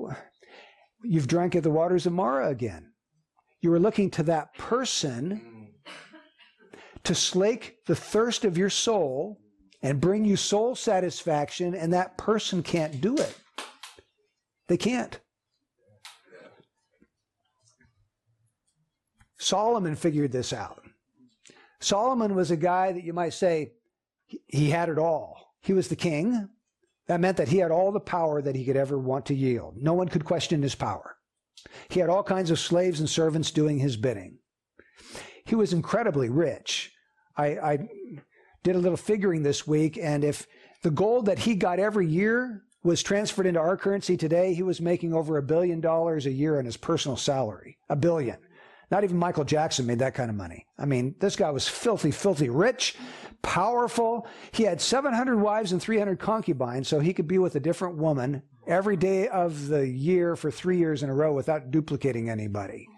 You've 1.03 1.29
drank 1.29 1.57
at 1.57 1.63
the 1.63 1.71
waters 1.71 2.07
of 2.07 2.13
Marah 2.13 2.49
again. 2.49 2.93
You 3.61 3.71
were 3.71 3.81
looking 3.81 4.11
to 4.13 4.23
that 4.25 4.55
person 4.55 5.73
to 7.03 7.15
slake 7.15 7.77
the 7.87 7.97
thirst 7.97 8.45
of 8.45 8.57
your 8.57 8.71
soul 8.71 9.41
and 9.83 10.01
bring 10.01 10.25
you 10.25 10.37
soul 10.37 10.75
satisfaction, 10.75 11.75
and 11.75 11.93
that 11.93 12.19
person 12.19 12.63
can't 12.63 13.01
do 13.01 13.17
it. 13.17 13.35
They 14.69 14.77
can't. 14.77 15.19
Solomon 19.41 19.97
figured 19.97 20.33
this 20.33 20.53
out. 20.53 20.83
Solomon 21.81 22.35
was 22.35 22.51
a 22.51 22.59
guy 22.59 22.93
that 22.93 23.05
you 23.05 23.15
might 23.15 23.33
say 23.33 23.73
he 24.47 24.69
had 24.69 24.91
it 24.91 24.99
all. 24.99 25.55
He 25.63 25.73
was 25.73 25.89
the 25.89 25.97
king. 25.97 26.51
That 27.09 27.21
meant 27.21 27.39
that 27.39 27.49
he 27.49 27.57
had 27.57 27.71
all 27.71 27.91
the 27.91 28.01
power 28.01 28.43
that 28.43 28.55
he 28.55 28.67
could 28.67 28.77
ever 28.77 28.99
want 28.99 29.25
to 29.27 29.35
yield. 29.35 29.79
No 29.79 29.95
one 29.95 30.09
could 30.09 30.27
question 30.27 30.61
his 30.63 30.75
power. 30.75 31.17
He 31.89 32.01
had 32.01 32.11
all 32.11 32.23
kinds 32.23 32.51
of 32.51 32.61
slaves 32.61 33.01
and 33.01 33.09
servants 33.09 33.51
doing 33.51 33.79
his 33.79 33.97
bidding. 33.97 34.39
He 35.47 35.55
was 35.55 35.73
incredibly 35.73 36.29
rich. 36.29 36.93
I, 37.35 37.47
I 37.47 37.89
did 38.63 38.77
a 38.77 38.79
little 38.79 38.99
figuring 38.99 39.43
this 39.43 39.67
week, 39.67 39.99
and 40.01 40.23
if 40.23 40.47
the 40.83 40.91
gold 40.91 41.27
that 41.27 41.41
he 41.41 41.55
got 41.55 41.79
every 41.79 42.07
year 42.07 42.63
was 42.85 43.03
transferred 43.03 43.47
into 43.47 43.61
our 43.61 43.79
currency 43.79 44.19
today, 44.19 44.53
he 44.53 44.63
was 44.63 44.83
making 44.83 45.15
over 45.15 45.39
a 45.39 45.43
billion 45.43 45.81
dollars 45.81 46.27
a 46.27 46.31
year 46.31 46.61
in 46.61 46.67
his 46.67 46.77
personal 46.77 47.17
salary. 47.17 47.79
A 47.89 47.97
billion. 47.97 48.37
Not 48.91 49.05
even 49.05 49.17
Michael 49.17 49.45
Jackson 49.45 49.87
made 49.87 50.01
that 50.01 50.15
kind 50.15 50.31
of 50.31 50.37
money. 50.37 50.67
I 50.79 50.85
mean, 50.85 51.15
this 51.21 51.37
guy 51.37 51.51
was 51.51 51.69
filthy, 51.69 52.11
filthy 52.11 52.49
rich, 52.49 52.97
powerful. 53.43 54.27
He 54.51 54.65
had 54.65 54.81
700 54.81 55.37
wives 55.39 55.73
and 55.73 55.81
300 55.81 56.19
concubines, 56.19 56.89
so 56.89 56.99
he 56.99 57.15
could 57.15 57.29
be 57.29 57.39
with 57.39 57.55
a 57.55 57.61
different 57.61 57.99
woman 57.99 58.43
every 58.67 58.97
day 58.97 59.29
of 59.29 59.69
the 59.69 59.87
year 59.87 60.37
for 60.37 60.51
three 60.51 60.79
years 60.79 61.03
in 61.03 61.11
a 61.11 61.15
row 61.15 61.33
without 61.33 61.71
duplicating 61.71 62.29
anybody. 62.29 62.89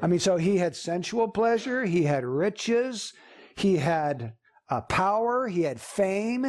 I 0.00 0.08
mean, 0.08 0.18
so 0.18 0.36
he 0.36 0.58
had 0.58 0.74
sensual 0.74 1.28
pleasure, 1.28 1.84
he 1.84 2.02
had 2.02 2.24
riches, 2.24 3.12
he 3.54 3.76
had 3.76 4.34
uh, 4.68 4.80
power, 4.82 5.46
he 5.46 5.62
had 5.62 5.80
fame. 5.80 6.44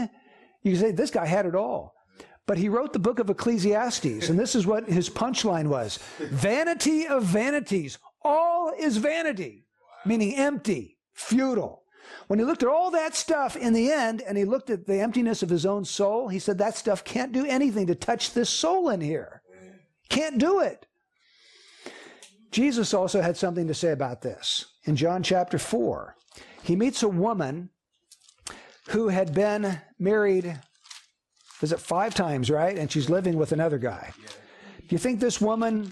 You 0.63 0.71
can 0.71 0.79
say 0.79 0.91
this 0.91 1.11
guy 1.11 1.27
had 1.27 1.45
it 1.45 1.55
all. 1.55 1.93
But 2.45 2.57
he 2.57 2.67
wrote 2.67 2.91
the 2.91 2.99
book 2.99 3.19
of 3.19 3.29
Ecclesiastes, 3.29 4.27
and 4.27 4.37
this 4.37 4.53
is 4.53 4.65
what 4.65 4.89
his 4.89 5.09
punchline 5.09 5.67
was 5.67 5.99
Vanity 6.19 7.07
of 7.07 7.23
vanities. 7.23 7.97
All 8.23 8.71
is 8.77 8.97
vanity, 8.97 9.65
meaning 10.05 10.35
empty, 10.35 10.97
futile. 11.13 11.83
When 12.27 12.39
he 12.39 12.45
looked 12.45 12.63
at 12.63 12.69
all 12.69 12.91
that 12.91 13.15
stuff 13.15 13.55
in 13.55 13.73
the 13.73 13.91
end 13.91 14.21
and 14.21 14.37
he 14.37 14.45
looked 14.45 14.69
at 14.69 14.85
the 14.85 14.99
emptiness 14.99 15.43
of 15.43 15.49
his 15.49 15.65
own 15.65 15.85
soul, 15.85 16.27
he 16.27 16.39
said, 16.39 16.57
That 16.57 16.75
stuff 16.75 17.03
can't 17.03 17.31
do 17.31 17.45
anything 17.45 17.87
to 17.87 17.95
touch 17.95 18.33
this 18.33 18.49
soul 18.49 18.89
in 18.89 19.01
here. 19.01 19.41
Can't 20.09 20.37
do 20.37 20.59
it. 20.59 20.85
Jesus 22.51 22.93
also 22.93 23.21
had 23.21 23.35
something 23.35 23.67
to 23.67 23.73
say 23.73 23.91
about 23.91 24.21
this. 24.21 24.65
In 24.83 24.95
John 24.95 25.23
chapter 25.23 25.57
4, 25.57 26.15
he 26.61 26.75
meets 26.75 27.01
a 27.01 27.09
woman 27.09 27.69
who 28.89 29.07
had 29.07 29.33
been 29.33 29.81
married, 29.97 30.59
was 31.61 31.71
it 31.71 31.79
five 31.79 32.13
times, 32.13 32.51
right? 32.51 32.77
And 32.77 32.91
she's 32.91 33.09
living 33.09 33.37
with 33.37 33.53
another 33.53 33.77
guy. 33.77 34.11
Do 34.77 34.87
you 34.89 34.97
think 34.97 35.19
this 35.19 35.41
woman 35.41 35.91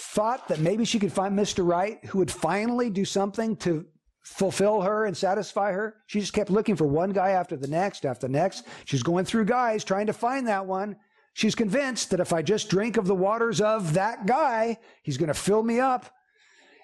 thought 0.00 0.48
that 0.48 0.60
maybe 0.60 0.84
she 0.84 0.98
could 0.98 1.12
find 1.12 1.38
Mr. 1.38 1.66
Right 1.66 2.02
who 2.06 2.18
would 2.18 2.30
finally 2.30 2.88
do 2.88 3.04
something 3.04 3.54
to 3.58 3.84
fulfill 4.22 4.80
her 4.80 5.04
and 5.04 5.14
satisfy 5.16 5.72
her. 5.72 5.96
She 6.06 6.20
just 6.20 6.32
kept 6.32 6.50
looking 6.50 6.74
for 6.74 6.86
one 6.86 7.10
guy 7.10 7.30
after 7.30 7.56
the 7.56 7.68
next, 7.68 8.06
after 8.06 8.26
the 8.26 8.32
next. 8.32 8.66
She's 8.86 9.02
going 9.02 9.26
through 9.26 9.44
guys 9.44 9.84
trying 9.84 10.06
to 10.06 10.12
find 10.12 10.48
that 10.48 10.66
one. 10.66 10.96
She's 11.34 11.54
convinced 11.54 12.10
that 12.10 12.20
if 12.20 12.32
I 12.32 12.40
just 12.40 12.70
drink 12.70 12.96
of 12.96 13.06
the 13.06 13.14
waters 13.14 13.60
of 13.60 13.92
that 13.94 14.26
guy, 14.26 14.78
he's 15.02 15.18
going 15.18 15.28
to 15.28 15.34
fill 15.34 15.62
me 15.62 15.80
up. 15.80 16.06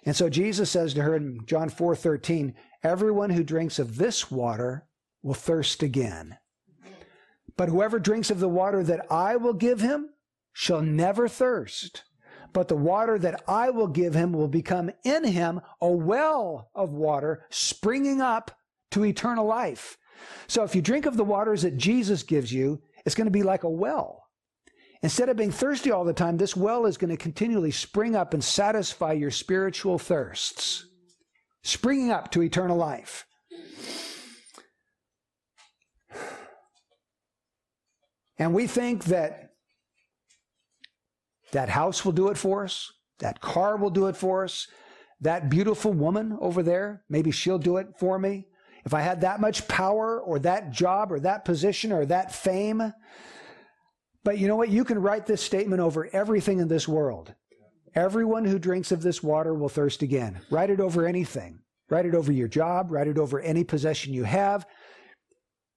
And 0.05 0.15
so 0.15 0.29
Jesus 0.29 0.71
says 0.71 0.95
to 0.95 1.03
her 1.03 1.17
in 1.17 1.41
John 1.47 1.69
4 1.69 1.97
13, 1.97 2.55
Everyone 2.83 3.31
who 3.31 3.43
drinks 3.43 3.79
of 3.79 3.97
this 3.97 4.31
water 4.31 4.87
will 5.23 5.35
thirst 5.35 5.83
again. 5.83 6.37
But 7.57 7.71
whoever 7.71 7.99
drinks 7.99 8.31
of 8.31 8.41
the 8.41 8.49
water 8.49 8.85
that 8.85 9.11
I 9.11 9.37
will 9.37 9.55
give 9.55 9.81
him 9.81 10.11
shall 10.53 10.83
never 10.83 11.29
thirst 11.29 12.05
but 12.57 12.69
the 12.69 12.75
water 12.75 13.19
that 13.19 13.43
I 13.47 13.69
will 13.69 13.87
give 13.87 14.15
him 14.15 14.33
will 14.33 14.49
become 14.49 14.91
in 15.05 15.25
him 15.25 15.61
a 15.83 15.91
well 15.91 16.71
of 16.75 16.95
water 16.95 17.45
springing 17.51 18.23
up 18.23 18.51
to 18.93 19.05
eternal 19.05 19.45
life. 19.45 19.99
So 20.47 20.65
if 20.65 20.75
you 20.75 20.81
drink 20.81 21.05
of 21.05 21.19
the 21.19 21.23
waters 21.23 21.61
that 21.61 21.77
Jesus 21.77 22.23
gives 22.23 22.51
you, 22.51 22.81
it's 23.05 23.15
going 23.15 23.27
to 23.27 23.31
be 23.31 23.43
like 23.43 23.65
a 23.65 23.69
well. 23.69 24.25
Instead 25.03 25.29
of 25.29 25.37
being 25.37 25.53
thirsty 25.53 25.91
all 25.91 26.07
the 26.07 26.15
time, 26.15 26.39
this 26.39 26.57
well 26.57 26.87
is 26.87 26.97
going 26.97 27.11
to 27.11 27.19
continually 27.19 27.73
spring 27.73 28.17
up 28.17 28.33
and 28.33 28.43
satisfy 28.43 29.13
your 29.13 29.31
spiritual 29.31 29.99
thirsts, 29.99 30.87
springing 31.63 32.11
up 32.11 32.31
to 32.31 32.43
eternal 32.43 32.79
life. 32.79 33.27
And 38.39 38.55
we 38.55 38.67
think 38.67 39.05
that 39.05 39.46
that 41.57 41.71
house 41.71 42.05
will 42.05 42.13
do 42.13 42.29
it 42.29 42.37
for 42.37 42.65
us. 42.65 42.93
That 43.21 43.41
car 43.41 43.79
will 43.79 43.89
do 43.89 44.09
it 44.09 44.17
for 44.17 44.45
us. 44.45 44.69
That 45.23 45.49
beautiful 45.49 45.91
woman 45.91 46.37
over 46.39 46.63
there, 46.63 47.03
maybe 47.09 47.31
she'll 47.31 47.59
do 47.59 47.79
it 47.79 47.89
for 47.99 48.19
me. 48.19 48.47
if 48.85 48.93
I 48.93 49.01
had 49.01 49.23
that 49.23 49.41
much 49.41 49.67
power 49.67 50.21
or 50.21 50.39
that 50.41 50.71
job 50.71 51.11
or 51.11 51.19
that 51.21 51.47
position 51.47 51.93
or 51.93 52.05
that 52.07 52.31
fame. 52.31 52.93
But 54.23 54.39
you 54.39 54.49
know 54.49 54.57
what? 54.57 54.69
You 54.69 54.85
can 54.85 55.01
write 55.01 55.25
this 55.25 55.43
statement 55.43 55.81
over 55.81 56.11
everything 56.13 56.59
in 56.61 56.69
this 56.69 56.87
world. 56.87 57.35
Everyone 57.95 58.45
who 58.45 58.59
drinks 58.59 58.93
of 58.93 59.03
this 59.03 59.23
water 59.23 59.55
will 59.55 59.71
thirst 59.71 60.03
again. 60.03 60.43
Write 60.51 60.69
it 60.69 60.79
over 60.79 61.07
anything. 61.07 61.61
Write 61.89 62.05
it 62.05 62.15
over 62.15 62.33
your 62.33 62.49
job. 62.49 62.93
Write 62.93 63.09
it 63.09 63.19
over 63.19 63.41
any 63.41 63.65
possession 63.65 64.13
you 64.13 64.25
have. 64.25 64.67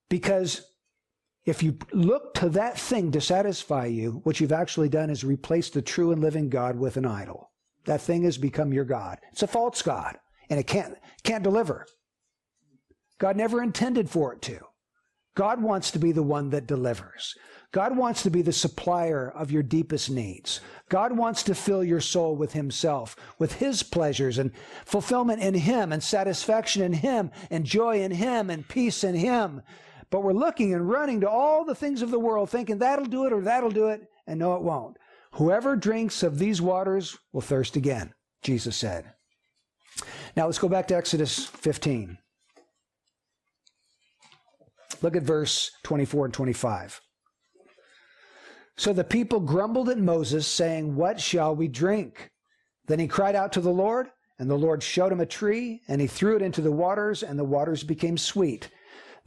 Because 0.10 0.62
if 1.50 1.64
you 1.64 1.78
look 1.92 2.34
to 2.36 2.50
that 2.50 2.80
thing 2.80 3.12
to 3.12 3.22
satisfy 3.22 3.86
you, 3.86 4.22
what 4.24 4.40
you've 4.40 4.52
actually 4.52 4.90
done 4.90 5.10
is 5.10 5.24
replace 5.24 5.70
the 5.70 5.82
true 5.82 6.12
and 6.12 6.22
living 6.22 6.50
God 6.50 6.78
with 6.78 6.98
an 6.98 7.06
idol. 7.06 7.52
That 7.86 8.02
thing 8.02 8.24
has 8.24 8.38
become 8.38 8.74
your 8.74 8.86
God. 8.86 9.18
It's 9.32 9.44
a 9.44 9.48
false 9.48 9.82
God, 9.82 10.18
and 10.50 10.60
it 10.60 10.68
can't, 10.68 10.96
can't 11.24 11.44
deliver. 11.44 11.86
God 13.18 13.36
never 13.36 13.62
intended 13.62 14.10
for 14.10 14.34
it 14.34 14.42
to. 14.44 14.60
God 15.36 15.62
wants 15.62 15.92
to 15.92 16.00
be 16.00 16.12
the 16.12 16.24
one 16.24 16.50
that 16.50 16.68
delivers. 16.68 17.36
God 17.72 17.96
wants 17.96 18.24
to 18.24 18.32
be 18.32 18.42
the 18.42 18.52
supplier 18.52 19.30
of 19.30 19.52
your 19.52 19.62
deepest 19.62 20.10
needs. 20.10 20.60
God 20.90 21.16
wants 21.16 21.44
to 21.44 21.56
fill 21.56 21.84
your 21.84 22.02
soul 22.02 22.36
with 22.36 22.54
Himself, 22.54 23.16
with 23.38 23.54
His 23.54 23.84
pleasures 23.84 24.38
and 24.38 24.52
fulfillment 24.86 25.42
in 25.42 25.54
Him 25.54 25.94
and 25.94 26.02
satisfaction 26.02 26.82
in 26.82 26.94
Him 26.94 27.32
and 27.52 27.66
joy 27.66 28.02
in 28.02 28.12
Him 28.12 28.50
and 28.50 28.68
peace 28.68 29.04
in 29.04 29.16
Him. 29.16 29.62
But 30.12 30.24
we're 30.24 30.34
looking 30.34 30.74
and 30.74 30.90
running 30.90 31.22
to 31.22 31.30
all 31.30 31.64
the 31.64 31.76
things 31.76 32.02
of 32.02 32.12
the 32.12 32.20
world 32.20 32.50
thinking 32.50 32.80
that'll 32.80 33.06
do 33.06 33.26
it 33.26 33.34
or 33.34 33.42
that'll 33.42 33.70
do 33.70 33.90
it, 33.90 34.02
and 34.26 34.40
no, 34.40 34.56
it 34.56 34.62
won't. 34.62 34.98
Whoever 35.34 35.76
drinks 35.76 36.24
of 36.24 36.40
these 36.40 36.62
waters 36.62 37.18
will 37.32 37.42
thirst 37.42 37.76
again, 37.76 38.14
Jesus 38.42 38.76
said. 38.76 39.14
Now 40.36 40.46
let's 40.46 40.58
go 40.58 40.70
back 40.70 40.88
to 40.88 40.96
Exodus 40.96 41.46
15. 41.46 42.18
Look 45.02 45.16
at 45.16 45.24
verse 45.24 45.72
24 45.84 46.26
and 46.26 46.34
25. 46.34 47.02
So 48.78 48.94
the 48.94 49.04
people 49.04 49.40
grumbled 49.40 49.90
at 49.90 49.98
Moses, 49.98 50.48
saying, 50.48 50.96
What 50.96 51.20
shall 51.20 51.56
we 51.56 51.68
drink? 51.68 52.30
Then 52.88 53.00
he 53.00 53.08
cried 53.08 53.36
out 53.36 53.52
to 53.54 53.62
the 53.62 53.70
Lord, 53.70 54.08
and 54.40 54.50
the 54.50 54.58
Lord 54.58 54.82
showed 54.82 55.12
him 55.12 55.20
a 55.20 55.26
tree, 55.26 55.82
and 55.88 56.00
he 56.00 56.08
threw 56.08 56.38
it 56.38 56.42
into 56.42 56.62
the 56.62 56.72
waters, 56.72 57.22
and 57.22 57.38
the 57.38 57.44
waters 57.44 57.84
became 57.84 58.18
sweet. 58.18 58.70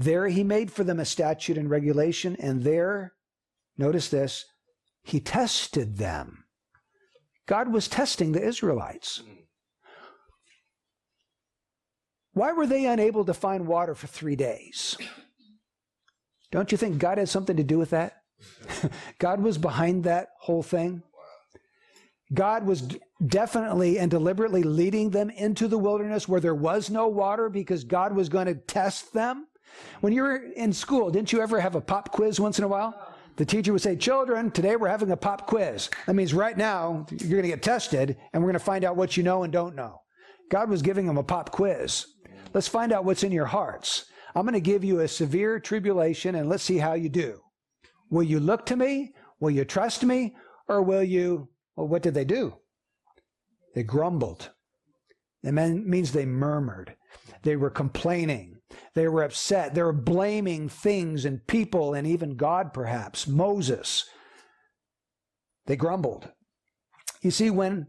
There 0.03 0.27
he 0.27 0.43
made 0.43 0.73
for 0.73 0.83
them 0.83 0.99
a 0.99 1.05
statute 1.05 1.57
and 1.57 1.71
regulation, 1.71 2.35
and 2.41 2.65
there, 2.65 3.13
notice 3.79 4.09
this, 4.09 4.45
he 5.05 5.21
tested 5.21 5.97
them. 5.97 6.45
God 7.47 7.73
was 7.73 7.87
testing 7.87 8.33
the 8.33 8.43
Israelites. 8.43 9.23
Why 12.33 12.51
were 12.51 12.67
they 12.67 12.87
unable 12.87 13.25
to 13.25 13.35
find 13.35 13.69
water 13.69 13.95
for 13.95 14.09
three 14.09 14.35
days? 14.35 14.97
Don't 16.51 16.73
you 16.73 16.79
think 16.79 16.99
God 16.99 17.19
had 17.19 17.29
something 17.29 17.57
to 17.57 17.63
do 17.63 17.79
with 17.79 17.91
that? 17.91 18.23
God 19.21 19.41
was 19.41 19.57
behind 19.57 20.03
that 20.03 20.31
whole 20.41 20.65
thing. 20.65 21.05
God 22.35 22.67
was 22.67 22.97
definitely 23.25 24.01
and 24.01 24.11
deliberately 24.11 24.65
leading 24.65 25.11
them 25.11 25.31
into 25.31 25.69
the 25.69 25.79
wilderness 25.79 26.27
where 26.27 26.41
there 26.41 26.57
was 26.57 26.91
no 26.91 27.07
water 27.07 27.49
because 27.49 27.85
God 27.85 28.17
was 28.17 28.29
going 28.29 28.47
to 28.47 28.55
test 28.55 29.13
them. 29.13 29.47
When 30.01 30.13
you 30.13 30.23
were 30.23 30.37
in 30.37 30.73
school, 30.73 31.11
didn't 31.11 31.33
you 31.33 31.41
ever 31.41 31.61
have 31.61 31.75
a 31.75 31.81
pop 31.81 32.13
quiz 32.13 32.41
once 32.41 32.59
in 32.59 32.65
a 32.65 32.69
while? 32.69 33.15
The 33.37 33.45
teacher 33.45 33.73
would 33.73 33.83
say, 33.83 33.97
Children, 33.97 34.51
today 34.51 34.77
we're 34.77 34.89
having 34.89 35.11
a 35.11 35.17
pop 35.17 35.47
quiz. 35.47 35.89
That 36.07 36.15
means 36.15 36.35
right 36.35 36.57
now 36.57 37.07
you're 37.11 37.31
going 37.31 37.43
to 37.43 37.49
get 37.49 37.63
tested 37.63 38.17
and 38.33 38.43
we're 38.43 38.49
going 38.51 38.59
to 38.59 38.65
find 38.65 38.85
out 38.85 38.97
what 38.97 39.17
you 39.17 39.23
know 39.23 39.43
and 39.43 39.53
don't 39.53 39.75
know. 39.75 40.03
God 40.51 40.69
was 40.69 40.83
giving 40.83 41.07
them 41.07 41.19
a 41.19 41.23
pop 41.23 41.51
quiz. 41.51 42.07
Let's 42.53 42.69
find 42.69 42.93
out 42.93 43.05
what's 43.05 43.23
in 43.23 43.33
your 43.33 43.47
hearts. 43.47 44.07
I'm 44.35 44.43
going 44.43 44.55
to 44.55 44.61
give 44.61 44.85
you 44.85 45.01
a 45.01 45.09
severe 45.09 45.59
tribulation 45.59 46.35
and 46.35 46.49
let's 46.49 46.63
see 46.63 46.79
how 46.79 46.95
you 46.95 47.09
do. 47.09 47.41
Will 48.11 48.23
you 48.23 48.41
look 48.41 48.67
to 48.67 48.77
me? 48.77 49.15
Will 49.41 49.51
you 49.51 49.65
trust 49.65 50.05
me? 50.05 50.37
Or 50.69 50.83
will 50.83 51.03
you, 51.03 51.49
well, 51.77 51.89
what 51.89 52.03
did 52.03 52.15
they 52.15 52.25
do? 52.25 52.55
They 53.75 53.83
grumbled. 53.83 54.51
It 55.43 55.53
means 55.53 56.13
they 56.13 56.27
murmured. 56.27 56.95
They 57.43 57.57
were 57.57 57.71
complaining. 57.71 58.52
They 58.95 59.09
were 59.09 59.23
upset. 59.23 59.75
They 59.75 59.83
were 59.83 59.93
blaming 59.93 60.69
things 60.69 61.25
and 61.25 61.47
people 61.47 61.95
and 61.95 62.07
even 62.07 62.37
God, 62.37 62.73
perhaps, 62.73 63.27
Moses. 63.27 64.05
They 65.67 65.77
grumbled. 65.77 66.29
You 67.23 67.31
see, 67.31 67.51
when, 67.51 67.87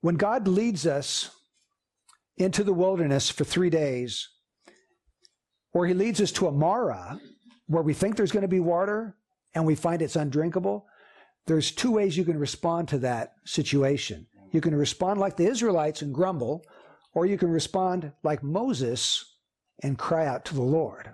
when 0.00 0.16
God 0.16 0.48
leads 0.48 0.86
us 0.86 1.30
into 2.36 2.64
the 2.64 2.72
wilderness 2.72 3.30
for 3.30 3.44
three 3.44 3.70
days, 3.70 4.28
or 5.72 5.86
he 5.86 5.94
leads 5.94 6.20
us 6.20 6.32
to 6.32 6.48
a 6.48 6.52
Marah, 6.52 7.20
where 7.66 7.82
we 7.82 7.94
think 7.94 8.16
there's 8.16 8.32
going 8.32 8.42
to 8.42 8.48
be 8.48 8.60
water 8.60 9.16
and 9.54 9.64
we 9.64 9.74
find 9.74 10.02
it's 10.02 10.16
undrinkable, 10.16 10.86
there's 11.46 11.70
two 11.70 11.92
ways 11.92 12.16
you 12.16 12.24
can 12.24 12.38
respond 12.38 12.88
to 12.88 12.98
that 12.98 13.34
situation. 13.44 14.26
You 14.52 14.60
can 14.60 14.74
respond 14.74 15.18
like 15.18 15.36
the 15.36 15.46
Israelites 15.46 16.02
and 16.02 16.14
grumble, 16.14 16.64
or 17.14 17.26
you 17.26 17.36
can 17.38 17.50
respond 17.50 18.12
like 18.22 18.42
Moses 18.42 19.36
and 19.82 19.98
cry 19.98 20.26
out 20.26 20.44
to 20.46 20.54
the 20.54 20.62
Lord. 20.62 21.10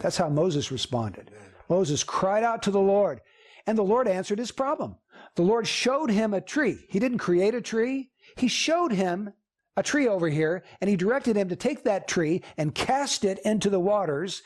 That's 0.00 0.16
how 0.16 0.28
Moses 0.28 0.70
responded. 0.70 1.30
Moses 1.68 2.04
cried 2.04 2.44
out 2.44 2.62
to 2.64 2.70
the 2.70 2.80
Lord, 2.80 3.20
and 3.66 3.78
the 3.78 3.82
Lord 3.82 4.08
answered 4.08 4.38
his 4.38 4.52
problem. 4.52 4.96
The 5.36 5.42
Lord 5.42 5.66
showed 5.66 6.10
him 6.10 6.34
a 6.34 6.40
tree. 6.40 6.84
He 6.88 6.98
didn't 6.98 7.18
create 7.18 7.54
a 7.54 7.60
tree, 7.60 8.10
He 8.36 8.48
showed 8.48 8.92
him 8.92 9.32
a 9.76 9.82
tree 9.82 10.06
over 10.06 10.28
here, 10.28 10.62
and 10.80 10.88
He 10.88 10.96
directed 10.96 11.36
him 11.36 11.48
to 11.48 11.56
take 11.56 11.84
that 11.84 12.06
tree 12.06 12.42
and 12.56 12.74
cast 12.74 13.24
it 13.24 13.38
into 13.44 13.70
the 13.70 13.80
waters, 13.80 14.42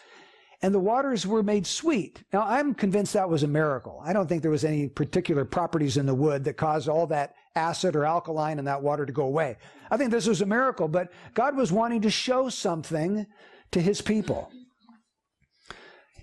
and 0.63 0.75
the 0.75 0.81
waters 0.81 1.27
were 1.27 1.43
made 1.43 1.67
sweet. 1.67 2.23
Now, 2.33 2.43
I'm 2.43 2.75
convinced 2.75 3.13
that 3.13 3.29
was 3.29 3.43
a 3.43 3.49
miracle. 3.49 4.01
I 4.05 4.13
don't 4.13 4.29
think 4.29 4.43
there 4.43 4.51
was 4.51 4.65
any 4.65 4.89
particular 4.89 5.45
properties 5.45 5.97
in 5.97 6.07
the 6.07 6.15
wood 6.15 6.45
that 6.45 6.57
caused 6.57 6.89
all 6.89 7.07
that 7.09 7.35
acid 7.59 7.97
or 7.97 8.05
alkaline 8.05 8.59
in 8.59 8.65
that 8.67 8.83
water 8.83 9.05
to 9.05 9.13
go 9.13 9.25
away. 9.25 9.59
I 9.91 9.97
think 9.97 10.11
this 10.11 10.27
was 10.27 10.41
a 10.41 10.47
miracle, 10.47 10.89
but 10.89 11.13
God 11.35 11.57
was 11.57 11.73
wanting 11.73 12.03
to 12.03 12.11
show 12.11 12.49
something 12.49 13.27
to 13.73 13.81
his 13.81 14.01
people. 14.01 14.51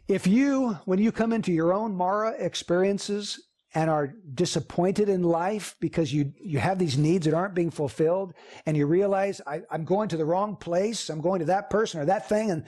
If 0.07 0.25
you, 0.27 0.77
when 0.85 0.99
you 0.99 1.11
come 1.11 1.33
into 1.33 1.51
your 1.51 1.73
own 1.73 1.95
Marah 1.95 2.35
experiences 2.37 3.39
and 3.73 3.89
are 3.89 4.13
disappointed 4.33 5.09
in 5.09 5.23
life 5.23 5.75
because 5.81 6.13
you, 6.13 6.31
you 6.41 6.59
have 6.59 6.79
these 6.79 6.97
needs 6.97 7.25
that 7.25 7.33
aren't 7.33 7.55
being 7.55 7.71
fulfilled 7.71 8.33
and 8.65 8.77
you 8.77 8.85
realize 8.85 9.41
I, 9.45 9.61
I'm 9.69 9.83
going 9.83 10.09
to 10.09 10.17
the 10.17 10.25
wrong 10.25 10.55
place, 10.55 11.09
I'm 11.09 11.21
going 11.21 11.39
to 11.39 11.45
that 11.45 11.69
person 11.69 11.99
or 11.99 12.05
that 12.05 12.29
thing, 12.29 12.51
and 12.51 12.65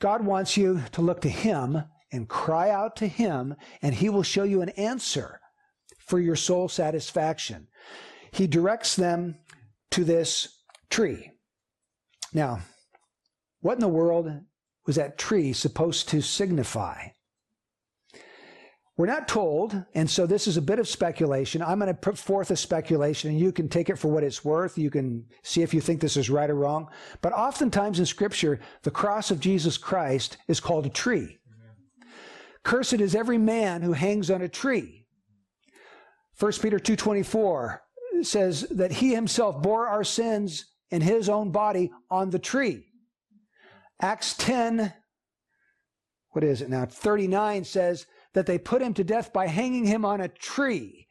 God 0.00 0.24
wants 0.24 0.56
you 0.56 0.82
to 0.92 1.00
look 1.00 1.22
to 1.22 1.28
Him 1.28 1.82
and 2.12 2.28
cry 2.28 2.70
out 2.70 2.96
to 2.96 3.06
Him, 3.06 3.54
and 3.80 3.94
He 3.94 4.10
will 4.10 4.22
show 4.22 4.42
you 4.42 4.60
an 4.60 4.68
answer 4.70 5.40
for 6.06 6.18
your 6.20 6.36
soul 6.36 6.68
satisfaction. 6.68 7.68
He 8.32 8.46
directs 8.46 8.96
them 8.96 9.36
to 9.90 10.04
this 10.04 10.62
tree. 10.90 11.32
Now, 12.32 12.60
what 13.60 13.74
in 13.74 13.80
the 13.80 13.88
world 13.88 14.30
was 14.86 14.96
that 14.96 15.18
tree 15.18 15.52
supposed 15.52 16.08
to 16.08 16.20
signify? 16.20 17.08
We're 18.96 19.06
not 19.06 19.26
told, 19.26 19.84
and 19.94 20.08
so 20.08 20.26
this 20.26 20.46
is 20.46 20.58
a 20.58 20.62
bit 20.62 20.78
of 20.78 20.86
speculation. 20.86 21.62
I'm 21.62 21.78
going 21.78 21.88
to 21.88 21.94
put 21.94 22.18
forth 22.18 22.50
a 22.50 22.56
speculation, 22.56 23.30
and 23.30 23.40
you 23.40 23.50
can 23.50 23.68
take 23.68 23.88
it 23.88 23.98
for 23.98 24.08
what 24.08 24.22
it's 24.22 24.44
worth. 24.44 24.76
You 24.76 24.90
can 24.90 25.24
see 25.42 25.62
if 25.62 25.72
you 25.72 25.80
think 25.80 26.00
this 26.00 26.16
is 26.18 26.28
right 26.28 26.50
or 26.50 26.54
wrong. 26.54 26.88
But 27.22 27.32
oftentimes 27.32 27.98
in 27.98 28.06
Scripture, 28.06 28.60
the 28.82 28.90
cross 28.90 29.30
of 29.30 29.40
Jesus 29.40 29.78
Christ 29.78 30.36
is 30.46 30.60
called 30.60 30.84
a 30.84 30.90
tree. 30.90 31.38
Cursed 32.64 33.00
is 33.00 33.14
every 33.14 33.38
man 33.38 33.80
who 33.82 33.92
hangs 33.92 34.30
on 34.30 34.42
a 34.42 34.48
tree. 34.48 35.01
1 36.38 36.52
Peter 36.60 36.78
2.24 36.78 37.80
says 38.22 38.62
that 38.70 38.92
he 38.92 39.14
himself 39.14 39.62
bore 39.62 39.88
our 39.88 40.04
sins 40.04 40.66
in 40.90 41.00
his 41.00 41.28
own 41.28 41.50
body 41.50 41.90
on 42.10 42.30
the 42.30 42.38
tree. 42.38 42.84
Acts 44.00 44.34
10, 44.34 44.92
what 46.30 46.44
is 46.44 46.62
it 46.62 46.68
now? 46.68 46.84
39 46.86 47.64
says 47.64 48.06
that 48.34 48.46
they 48.46 48.58
put 48.58 48.82
him 48.82 48.94
to 48.94 49.04
death 49.04 49.32
by 49.32 49.46
hanging 49.46 49.86
him 49.86 50.04
on 50.04 50.20
a 50.20 50.28
tree. 50.28 51.08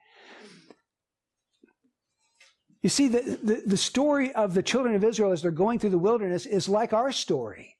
You 2.82 2.90
see, 2.90 3.08
the, 3.08 3.40
the, 3.44 3.64
the, 3.68 3.78
story 3.78 4.34
of 4.34 4.56
the 4.56 4.64
children 4.64 4.96
of 4.96 5.04
Israel 5.04 5.32
as 5.32 5.44
they're 5.44 5.52
going 5.52 5.78
through 5.78 5.92
the 5.92 6.00
wilderness 6.00 6.48
is 6.48 6.68
like 6.68 6.94
our 6.94 7.12
story. 7.12 7.78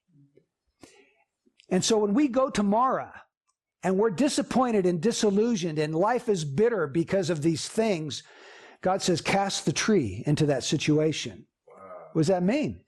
And 1.70 1.84
so 1.84 1.98
when 1.98 2.14
we 2.14 2.28
go 2.28 2.52
to 2.52 2.62
Marah 2.62 3.24
and 3.84 3.98
we're 3.98 4.12
disappointed 4.12 4.86
and 4.86 5.02
disillusioned 5.02 5.80
and 5.80 5.96
life 5.96 6.30
is 6.30 6.46
bitter 6.46 6.88
because 6.88 7.30
of 7.30 7.42
these 7.42 7.68
things, 7.68 8.24
God 8.82 9.02
says, 9.02 9.22
cast 9.22 9.66
the 9.66 9.74
tree 9.74 10.24
into 10.26 10.46
that 10.48 10.64
situation. 10.64 11.46
Wow. 11.68 11.76
What 12.14 12.22
does 12.22 12.28
that 12.28 12.44
mean? 12.44 12.82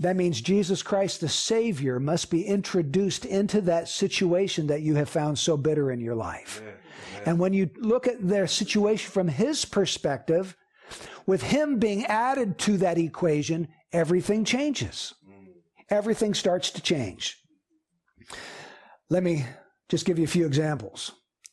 That 0.00 0.16
means 0.16 0.40
Jesus 0.40 0.82
Christ, 0.82 1.20
the 1.20 1.28
Savior, 1.28 2.00
must 2.00 2.30
be 2.30 2.44
introduced 2.44 3.24
into 3.24 3.60
that 3.62 3.88
situation 3.88 4.66
that 4.66 4.82
you 4.82 4.96
have 4.96 5.08
found 5.08 5.38
so 5.38 5.56
bitter 5.56 5.92
in 5.92 6.00
your 6.00 6.16
life. 6.16 6.60
Amen. 6.60 6.74
Amen. 7.12 7.22
And 7.26 7.38
when 7.38 7.52
you 7.52 7.70
look 7.78 8.08
at 8.08 8.26
their 8.26 8.48
situation 8.48 9.10
from 9.10 9.28
His 9.28 9.64
perspective, 9.64 10.56
with 11.26 11.42
Him 11.42 11.78
being 11.78 12.04
added 12.06 12.58
to 12.60 12.76
that 12.78 12.98
equation, 12.98 13.68
everything 13.92 14.44
changes. 14.44 15.14
Mm. 15.28 15.46
Everything 15.90 16.34
starts 16.34 16.70
to 16.72 16.82
change. 16.82 17.38
Let 19.10 19.22
me 19.22 19.46
just 19.88 20.06
give 20.06 20.18
you 20.18 20.24
a 20.24 20.28
few 20.28 20.46
examples. 20.46 21.12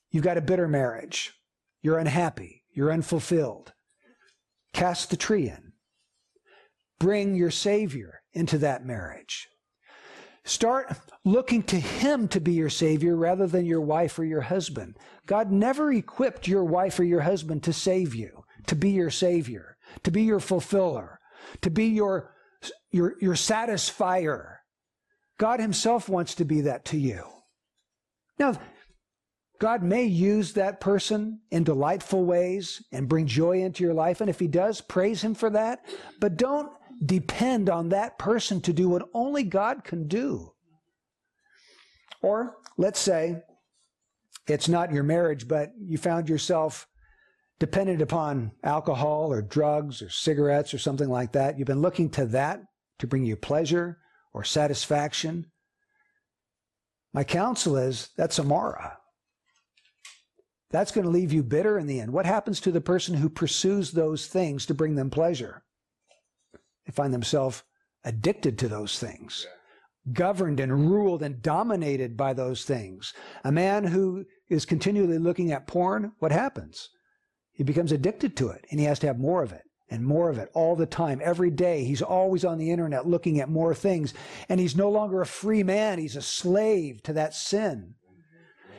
You've 0.09 0.23
got 0.23 0.37
a 0.37 0.41
bitter 0.41 0.67
marriage. 0.67 1.33
You're 1.81 1.99
unhappy. 1.99 2.63
You're 2.73 2.91
unfulfilled. 2.91 3.73
Cast 4.73 5.09
the 5.09 5.17
tree 5.17 5.49
in. 5.49 5.73
Bring 6.99 7.35
your 7.35 7.51
Savior 7.51 8.21
into 8.33 8.57
that 8.59 8.85
marriage. 8.85 9.47
Start 10.43 10.97
looking 11.23 11.61
to 11.63 11.79
Him 11.79 12.27
to 12.29 12.39
be 12.39 12.53
your 12.53 12.69
Savior 12.69 13.15
rather 13.15 13.47
than 13.47 13.65
your 13.65 13.81
wife 13.81 14.17
or 14.17 14.23
your 14.23 14.41
husband. 14.41 14.97
God 15.25 15.51
never 15.51 15.91
equipped 15.91 16.47
your 16.47 16.63
wife 16.63 16.99
or 16.99 17.03
your 17.03 17.21
husband 17.21 17.63
to 17.63 17.73
save 17.73 18.15
you, 18.15 18.43
to 18.67 18.75
be 18.75 18.91
your 18.91 19.11
Savior, 19.11 19.77
to 20.03 20.11
be 20.11 20.23
your 20.23 20.39
fulfiller, 20.39 21.19
to 21.61 21.69
be 21.69 21.85
your, 21.85 22.33
your, 22.91 23.15
your 23.19 23.35
satisfier. 23.35 24.57
God 25.37 25.59
Himself 25.59 26.09
wants 26.09 26.35
to 26.35 26.45
be 26.45 26.61
that 26.61 26.85
to 26.85 26.97
you. 26.97 27.23
Now, 28.41 28.55
God 29.59 29.83
may 29.83 30.05
use 30.05 30.53
that 30.53 30.81
person 30.81 31.41
in 31.51 31.63
delightful 31.63 32.25
ways 32.25 32.83
and 32.91 33.07
bring 33.07 33.27
joy 33.27 33.61
into 33.61 33.83
your 33.83 33.93
life. 33.93 34.19
And 34.19 34.31
if 34.31 34.39
He 34.39 34.47
does, 34.47 34.81
praise 34.81 35.23
Him 35.23 35.35
for 35.35 35.51
that. 35.51 35.85
But 36.19 36.37
don't 36.37 36.71
depend 37.05 37.69
on 37.69 37.89
that 37.89 38.17
person 38.17 38.59
to 38.61 38.73
do 38.73 38.89
what 38.89 39.07
only 39.13 39.43
God 39.43 39.83
can 39.83 40.07
do. 40.07 40.53
Or 42.23 42.55
let's 42.77 42.99
say 42.99 43.43
it's 44.47 44.67
not 44.67 44.91
your 44.91 45.03
marriage, 45.03 45.47
but 45.47 45.69
you 45.79 45.99
found 45.99 46.27
yourself 46.27 46.87
dependent 47.59 48.01
upon 48.01 48.53
alcohol 48.63 49.31
or 49.31 49.43
drugs 49.43 50.01
or 50.01 50.09
cigarettes 50.09 50.73
or 50.73 50.79
something 50.79 51.09
like 51.09 51.33
that. 51.33 51.59
You've 51.59 51.67
been 51.67 51.83
looking 51.83 52.09
to 52.11 52.25
that 52.25 52.63
to 52.97 53.05
bring 53.05 53.23
you 53.23 53.35
pleasure 53.35 53.99
or 54.33 54.43
satisfaction. 54.43 55.45
My 57.13 57.23
counsel 57.23 57.77
is 57.77 58.09
that's 58.15 58.39
a 58.39 58.43
Marah. 58.43 58.97
That's 60.69 60.91
going 60.91 61.03
to 61.03 61.11
leave 61.11 61.33
you 61.33 61.43
bitter 61.43 61.77
in 61.77 61.87
the 61.87 61.99
end. 61.99 62.13
What 62.13 62.25
happens 62.25 62.61
to 62.61 62.71
the 62.71 62.79
person 62.79 63.15
who 63.15 63.29
pursues 63.29 63.91
those 63.91 64.27
things 64.27 64.65
to 64.65 64.73
bring 64.73 64.95
them 64.95 65.09
pleasure? 65.09 65.63
They 66.85 66.93
find 66.93 67.13
themselves 67.13 67.63
addicted 68.05 68.57
to 68.59 68.69
those 68.69 68.97
things, 68.97 69.45
governed 70.13 70.61
and 70.61 70.89
ruled 70.89 71.23
and 71.23 71.41
dominated 71.41 72.15
by 72.15 72.33
those 72.33 72.63
things. 72.63 73.13
A 73.43 73.51
man 73.51 73.83
who 73.83 74.25
is 74.49 74.65
continually 74.65 75.17
looking 75.17 75.51
at 75.51 75.67
porn, 75.67 76.13
what 76.19 76.31
happens? 76.31 76.89
He 77.51 77.63
becomes 77.63 77.91
addicted 77.91 78.37
to 78.37 78.49
it 78.49 78.65
and 78.71 78.79
he 78.79 78.85
has 78.85 78.99
to 78.99 79.07
have 79.07 79.19
more 79.19 79.43
of 79.43 79.51
it 79.51 79.63
and 79.91 80.05
more 80.05 80.29
of 80.29 80.37
it 80.37 80.49
all 80.53 80.75
the 80.75 80.85
time, 80.85 81.21
every 81.23 81.51
day. 81.51 81.83
He's 81.83 82.01
always 82.01 82.43
on 82.43 82.57
the 82.57 82.71
internet 82.71 83.05
looking 83.05 83.39
at 83.39 83.49
more 83.49 83.75
things 83.75 84.13
and 84.49 84.59
he's 84.59 84.75
no 84.75 84.89
longer 84.89 85.21
a 85.21 85.25
free 85.25 85.61
man. 85.61 85.99
He's 85.99 86.15
a 86.15 86.21
slave 86.21 87.03
to 87.03 87.13
that 87.13 87.35
sin. 87.35 87.93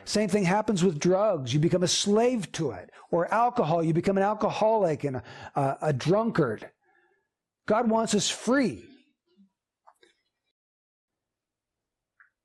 Same 0.05 0.27
thing 0.27 0.43
happens 0.43 0.83
with 0.83 0.99
drugs. 0.99 1.53
You 1.53 1.59
become 1.59 1.83
a 1.83 1.87
slave 1.87 2.51
to 2.53 2.71
it. 2.71 2.89
Or 3.11 3.31
alcohol. 3.33 3.83
You 3.83 3.93
become 3.93 4.17
an 4.17 4.23
alcoholic 4.23 5.03
and 5.03 5.17
a, 5.17 5.23
a, 5.55 5.77
a 5.83 5.93
drunkard. 5.93 6.69
God 7.67 7.89
wants 7.89 8.15
us 8.15 8.29
free. 8.29 8.83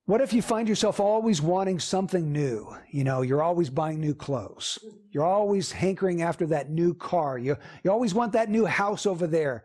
What 0.08 0.22
if 0.22 0.32
you 0.32 0.40
find 0.40 0.66
yourself 0.66 1.00
always 1.00 1.42
wanting 1.42 1.78
something 1.78 2.32
new? 2.32 2.74
You 2.90 3.04
know, 3.04 3.20
you're 3.20 3.42
always 3.42 3.68
buying 3.68 4.00
new 4.00 4.14
clothes. 4.14 4.78
You're 5.10 5.26
always 5.26 5.70
hankering 5.70 6.22
after 6.22 6.46
that 6.46 6.70
new 6.70 6.94
car. 6.94 7.36
You, 7.36 7.58
you 7.84 7.90
always 7.90 8.14
want 8.14 8.32
that 8.32 8.48
new 8.48 8.64
house 8.64 9.04
over 9.04 9.26
there. 9.26 9.64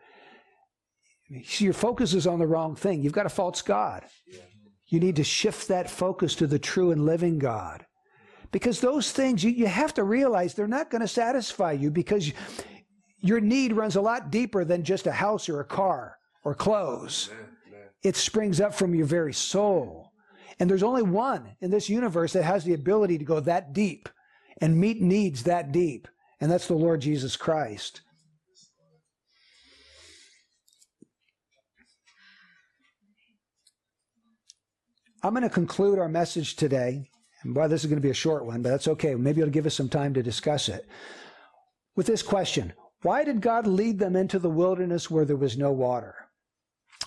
See, 1.45 1.63
your 1.63 1.73
focus 1.73 2.13
is 2.13 2.27
on 2.27 2.39
the 2.39 2.45
wrong 2.45 2.75
thing. 2.75 3.01
You've 3.01 3.13
got 3.13 3.25
a 3.25 3.29
false 3.29 3.61
God. 3.61 4.03
You 4.89 4.99
need 4.99 5.15
to 5.15 5.23
shift 5.23 5.69
that 5.69 5.89
focus 5.89 6.35
to 6.35 6.45
the 6.45 6.59
true 6.59 6.91
and 6.91 7.05
living 7.05 7.39
God. 7.39 7.85
Because 8.51 8.81
those 8.81 9.13
things, 9.13 9.45
you, 9.45 9.49
you 9.49 9.67
have 9.67 9.93
to 9.93 10.03
realize 10.03 10.53
they're 10.53 10.67
not 10.67 10.91
going 10.91 10.99
to 10.99 11.07
satisfy 11.07 11.71
you 11.71 11.89
because 11.89 12.33
your 13.21 13.39
need 13.39 13.71
runs 13.71 13.95
a 13.95 14.01
lot 14.01 14.29
deeper 14.29 14.65
than 14.65 14.83
just 14.83 15.07
a 15.07 15.13
house 15.13 15.47
or 15.47 15.61
a 15.61 15.65
car 15.65 16.17
or 16.43 16.53
clothes. 16.53 17.29
It 18.03 18.17
springs 18.17 18.59
up 18.59 18.73
from 18.73 18.93
your 18.93 19.05
very 19.05 19.33
soul. 19.33 20.09
And 20.59 20.69
there's 20.69 20.83
only 20.83 21.03
one 21.03 21.55
in 21.61 21.71
this 21.71 21.89
universe 21.89 22.33
that 22.33 22.43
has 22.43 22.63
the 22.63 22.73
ability 22.73 23.17
to 23.17 23.25
go 23.25 23.39
that 23.41 23.73
deep 23.73 24.09
and 24.61 24.77
meet 24.77 25.01
needs 25.01 25.43
that 25.43 25.71
deep, 25.71 26.07
and 26.39 26.51
that's 26.51 26.67
the 26.67 26.75
Lord 26.75 27.01
Jesus 27.01 27.35
Christ. 27.35 28.01
I'm 35.23 35.33
going 35.33 35.43
to 35.43 35.49
conclude 35.49 35.99
our 35.99 36.09
message 36.09 36.57
today. 36.57 37.09
And 37.43 37.53
boy, 37.53 37.67
this 37.69 37.83
is 37.83 37.89
going 37.89 38.01
to 38.01 38.05
be 38.05 38.11
a 38.11 38.13
short 38.13 38.45
one, 38.45 38.61
but 38.61 38.69
that's 38.69 38.89
okay. 38.89 39.15
Maybe 39.15 39.41
it'll 39.41 39.51
give 39.51 39.65
us 39.65 39.75
some 39.75 39.89
time 39.89 40.13
to 40.13 40.23
discuss 40.23 40.69
it. 40.69 40.87
With 41.95 42.07
this 42.07 42.21
question 42.21 42.73
why 43.03 43.25
did 43.25 43.41
God 43.41 43.67
lead 43.67 43.99
them 43.99 44.15
into 44.15 44.39
the 44.39 44.49
wilderness 44.49 45.11
where 45.11 45.25
there 45.25 45.35
was 45.35 45.57
no 45.57 45.71
water? 45.71 46.15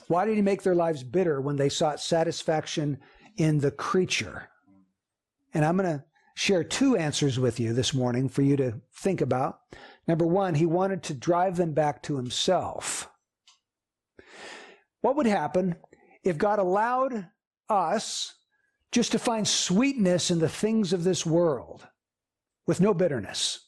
Why 0.08 0.26
did 0.26 0.36
he 0.36 0.42
make 0.42 0.62
their 0.62 0.74
lives 0.74 1.02
bitter 1.02 1.40
when 1.40 1.56
they 1.56 1.70
sought 1.70 2.00
satisfaction 2.00 2.98
in 3.36 3.58
the 3.58 3.70
creature? 3.70 4.48
And 5.54 5.64
I'm 5.64 5.76
going 5.76 5.98
to 5.98 6.04
share 6.34 6.62
two 6.62 6.96
answers 6.96 7.38
with 7.38 7.58
you 7.58 7.72
this 7.72 7.94
morning 7.94 8.28
for 8.28 8.42
you 8.42 8.56
to 8.56 8.80
think 8.94 9.20
about. 9.20 9.60
Number 10.06 10.26
one, 10.26 10.54
he 10.54 10.66
wanted 10.66 11.02
to 11.04 11.14
drive 11.14 11.56
them 11.56 11.72
back 11.72 12.02
to 12.04 12.16
himself. 12.16 13.08
What 15.00 15.16
would 15.16 15.26
happen 15.26 15.76
if 16.22 16.38
God 16.38 16.58
allowed 16.58 17.28
us 17.68 18.34
just 18.92 19.12
to 19.12 19.18
find 19.18 19.46
sweetness 19.46 20.30
in 20.30 20.38
the 20.38 20.48
things 20.48 20.92
of 20.92 21.04
this 21.04 21.24
world 21.24 21.86
with 22.66 22.80
no 22.80 22.92
bitterness? 22.92 23.60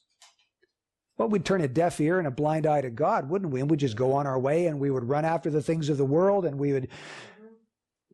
Well, 1.16 1.28
we'd 1.28 1.44
turn 1.44 1.62
a 1.62 1.68
deaf 1.68 2.00
ear 2.00 2.18
and 2.18 2.28
a 2.28 2.32
blind 2.32 2.64
eye 2.66 2.80
to 2.80 2.90
God, 2.90 3.28
wouldn't 3.28 3.50
we? 3.50 3.60
And 3.60 3.68
we'd 3.68 3.80
just 3.80 3.96
go 3.96 4.12
on 4.12 4.26
our 4.26 4.38
way 4.38 4.66
and 4.66 4.78
we 4.78 4.90
would 4.90 5.08
run 5.08 5.24
after 5.24 5.50
the 5.50 5.62
things 5.62 5.88
of 5.88 5.96
the 5.96 6.04
world 6.04 6.44
and 6.44 6.58
we 6.58 6.72
would 6.72 6.88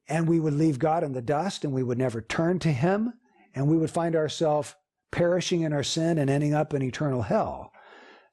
and 0.08 0.28
we 0.28 0.40
would 0.40 0.54
leave 0.54 0.78
God 0.78 1.02
in 1.02 1.12
the 1.12 1.22
dust 1.22 1.64
and 1.64 1.72
we 1.72 1.82
would 1.82 1.98
never 1.98 2.20
turn 2.20 2.58
to 2.60 2.72
him 2.72 3.12
and 3.54 3.68
we 3.68 3.76
would 3.76 3.90
find 3.90 4.16
ourselves 4.16 4.74
perishing 5.10 5.62
in 5.62 5.72
our 5.72 5.82
sin 5.82 6.18
and 6.18 6.28
ending 6.28 6.54
up 6.54 6.74
in 6.74 6.82
eternal 6.82 7.22
hell. 7.22 7.72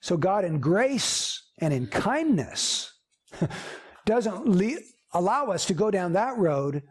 So 0.01 0.17
God 0.17 0.43
in 0.43 0.59
grace 0.59 1.41
and 1.59 1.73
in 1.73 1.87
kindness 1.87 2.91
doesn't 4.05 4.47
le- 4.47 4.79
allow 5.13 5.47
us 5.47 5.65
to 5.65 5.73
go 5.73 5.91
down 5.91 6.13
that 6.13 6.37
road. 6.37 6.83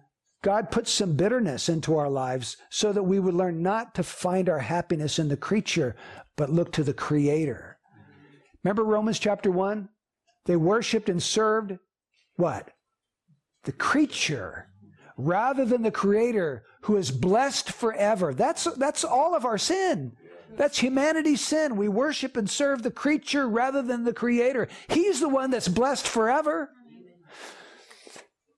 God 0.43 0.71
puts 0.71 0.91
some 0.91 1.17
bitterness 1.17 1.69
into 1.69 1.97
our 1.97 2.09
lives 2.09 2.57
so 2.71 2.93
that 2.93 3.03
we 3.03 3.19
would 3.19 3.35
learn 3.35 3.63
not 3.63 3.95
to 3.97 4.03
find 4.03 4.49
our 4.49 4.61
happiness 4.61 5.19
in 5.19 5.29
the 5.29 5.37
creature, 5.37 5.97
but 6.37 6.51
look 6.51 6.73
to 6.73 6.85
the 6.85 6.95
Creator. 6.95 7.79
Remember 8.65 8.85
Romans 8.85 9.19
chapter 9.19 9.51
1? 9.51 9.89
They 10.47 10.57
worshiped 10.57 11.09
and 11.09 11.23
served 11.23 11.79
what? 12.37 12.71
The 13.65 13.73
creature 13.73 14.70
rather 15.21 15.65
than 15.65 15.83
the 15.83 15.91
Creator 15.91 16.65
who 16.83 16.97
is 16.97 17.11
blessed 17.11 17.71
forever. 17.73 18.35
That's, 18.35 18.65
that's 18.77 19.05
all 19.05 19.35
of 19.35 19.45
our 19.45 19.59
sin. 19.59 20.13
That's 20.57 20.79
humanity's 20.79 21.41
sin. 21.41 21.77
We 21.77 21.89
worship 21.89 22.37
and 22.37 22.49
serve 22.49 22.83
the 22.83 22.91
creature 22.91 23.49
rather 23.49 23.83
than 23.83 24.05
the 24.05 24.13
Creator. 24.13 24.69
He's 24.89 25.21
the 25.21 25.29
one 25.29 25.51
that's 25.51 25.69
blessed 25.69 26.09
forever. 26.09 26.71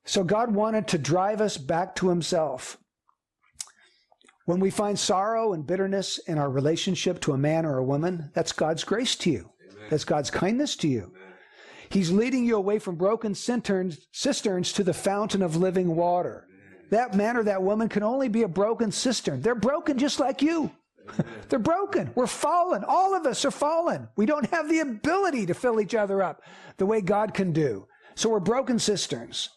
So 0.05 0.25
God 0.25 0.55
wanted 0.55 0.89
to 0.89 0.99
drive 0.99 1.41
us 1.41 1.57
back 1.57 1.95
to 1.97 2.09
Himself. 2.09 2.79
When 4.47 4.59
we 4.59 4.71
find 4.71 4.99
sorrow 4.99 5.53
and 5.53 5.67
bitterness 5.67 6.19
in 6.19 6.39
our 6.39 6.51
relationship 6.51 7.21
to 7.21 7.33
a 7.33 7.39
man 7.39 7.65
or 7.65 7.79
a 7.79 7.85
woman, 7.85 8.31
that's 8.35 8.53
God's 8.53 8.83
grace 8.83 9.15
to 9.17 9.31
you. 9.31 9.51
Amen. 9.71 9.87
That's 9.89 10.05
God's 10.05 10.31
kindness 10.31 10.75
to 10.77 10.89
you. 10.89 11.13
Amen. 11.15 11.33
He's 11.91 12.11
leading 12.11 12.45
you 12.45 12.57
away 12.57 12.79
from 12.81 12.97
broken 12.97 13.35
cisterns, 13.35 14.09
cisterns 14.11 14.73
to 14.73 14.83
the 14.83 14.95
fountain 14.95 15.43
of 15.43 15.57
living 15.57 15.95
water. 15.95 16.49
That 16.93 17.15
man 17.15 17.37
or 17.37 17.43
that 17.45 17.63
woman 17.63 17.89
can 17.89 18.03
only 18.03 18.29
be 18.29 18.43
a 18.43 18.49
broken 18.49 18.93
cistern. 18.93 19.41
They're 19.41 19.55
broken 19.55 19.99
just 19.99 20.21
like 20.21 20.43
you. 20.43 20.71
They're 21.49 21.59
broken. 21.59 22.13
We're 22.15 22.27
fallen. 22.27 22.85
All 22.87 23.17
of 23.17 23.27
us 23.27 23.45
are 23.45 23.51
fallen. 23.51 24.09
We 24.17 24.27
don't 24.27 24.49
have 24.51 24.69
the 24.69 24.81
ability 24.81 25.47
to 25.47 25.55
fill 25.55 25.81
each 25.81 25.95
other 25.95 26.23
up 26.23 26.43
the 26.77 26.87
way 26.87 27.01
God 27.01 27.35
can 27.35 27.53
do. 27.53 27.87
So 28.15 28.29
we're 28.29 28.41
broken 28.41 28.79
cisterns. 28.79 29.49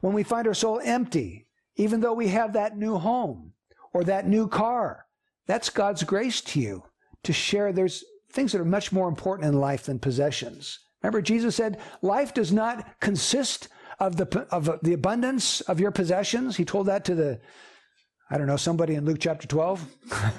When 0.00 0.12
we 0.12 0.24
find 0.24 0.46
our 0.46 0.54
soul 0.54 0.80
empty, 0.84 1.46
even 1.76 2.00
though 2.00 2.12
we 2.12 2.28
have 2.28 2.52
that 2.54 2.76
new 2.76 2.98
home, 2.98 3.52
or 3.92 4.04
that 4.04 4.26
new 4.26 4.48
car. 4.48 5.06
That's 5.46 5.70
God's 5.70 6.02
grace 6.02 6.40
to 6.42 6.60
you 6.60 6.84
to 7.24 7.32
share. 7.32 7.72
There's 7.72 8.04
things 8.30 8.52
that 8.52 8.60
are 8.60 8.64
much 8.64 8.92
more 8.92 9.08
important 9.08 9.48
in 9.48 9.60
life 9.60 9.84
than 9.84 9.98
possessions. 9.98 10.78
Remember, 11.02 11.20
Jesus 11.20 11.56
said, 11.56 11.78
life 12.00 12.32
does 12.32 12.52
not 12.52 13.00
consist 13.00 13.68
of 13.98 14.16
the, 14.16 14.46
of 14.50 14.78
the 14.82 14.92
abundance 14.92 15.60
of 15.62 15.80
your 15.80 15.90
possessions. 15.90 16.56
He 16.56 16.64
told 16.64 16.86
that 16.86 17.04
to 17.06 17.14
the, 17.14 17.40
I 18.30 18.38
don't 18.38 18.46
know, 18.46 18.56
somebody 18.56 18.94
in 18.94 19.04
Luke 19.04 19.18
chapter 19.20 19.46
12. 19.46 19.86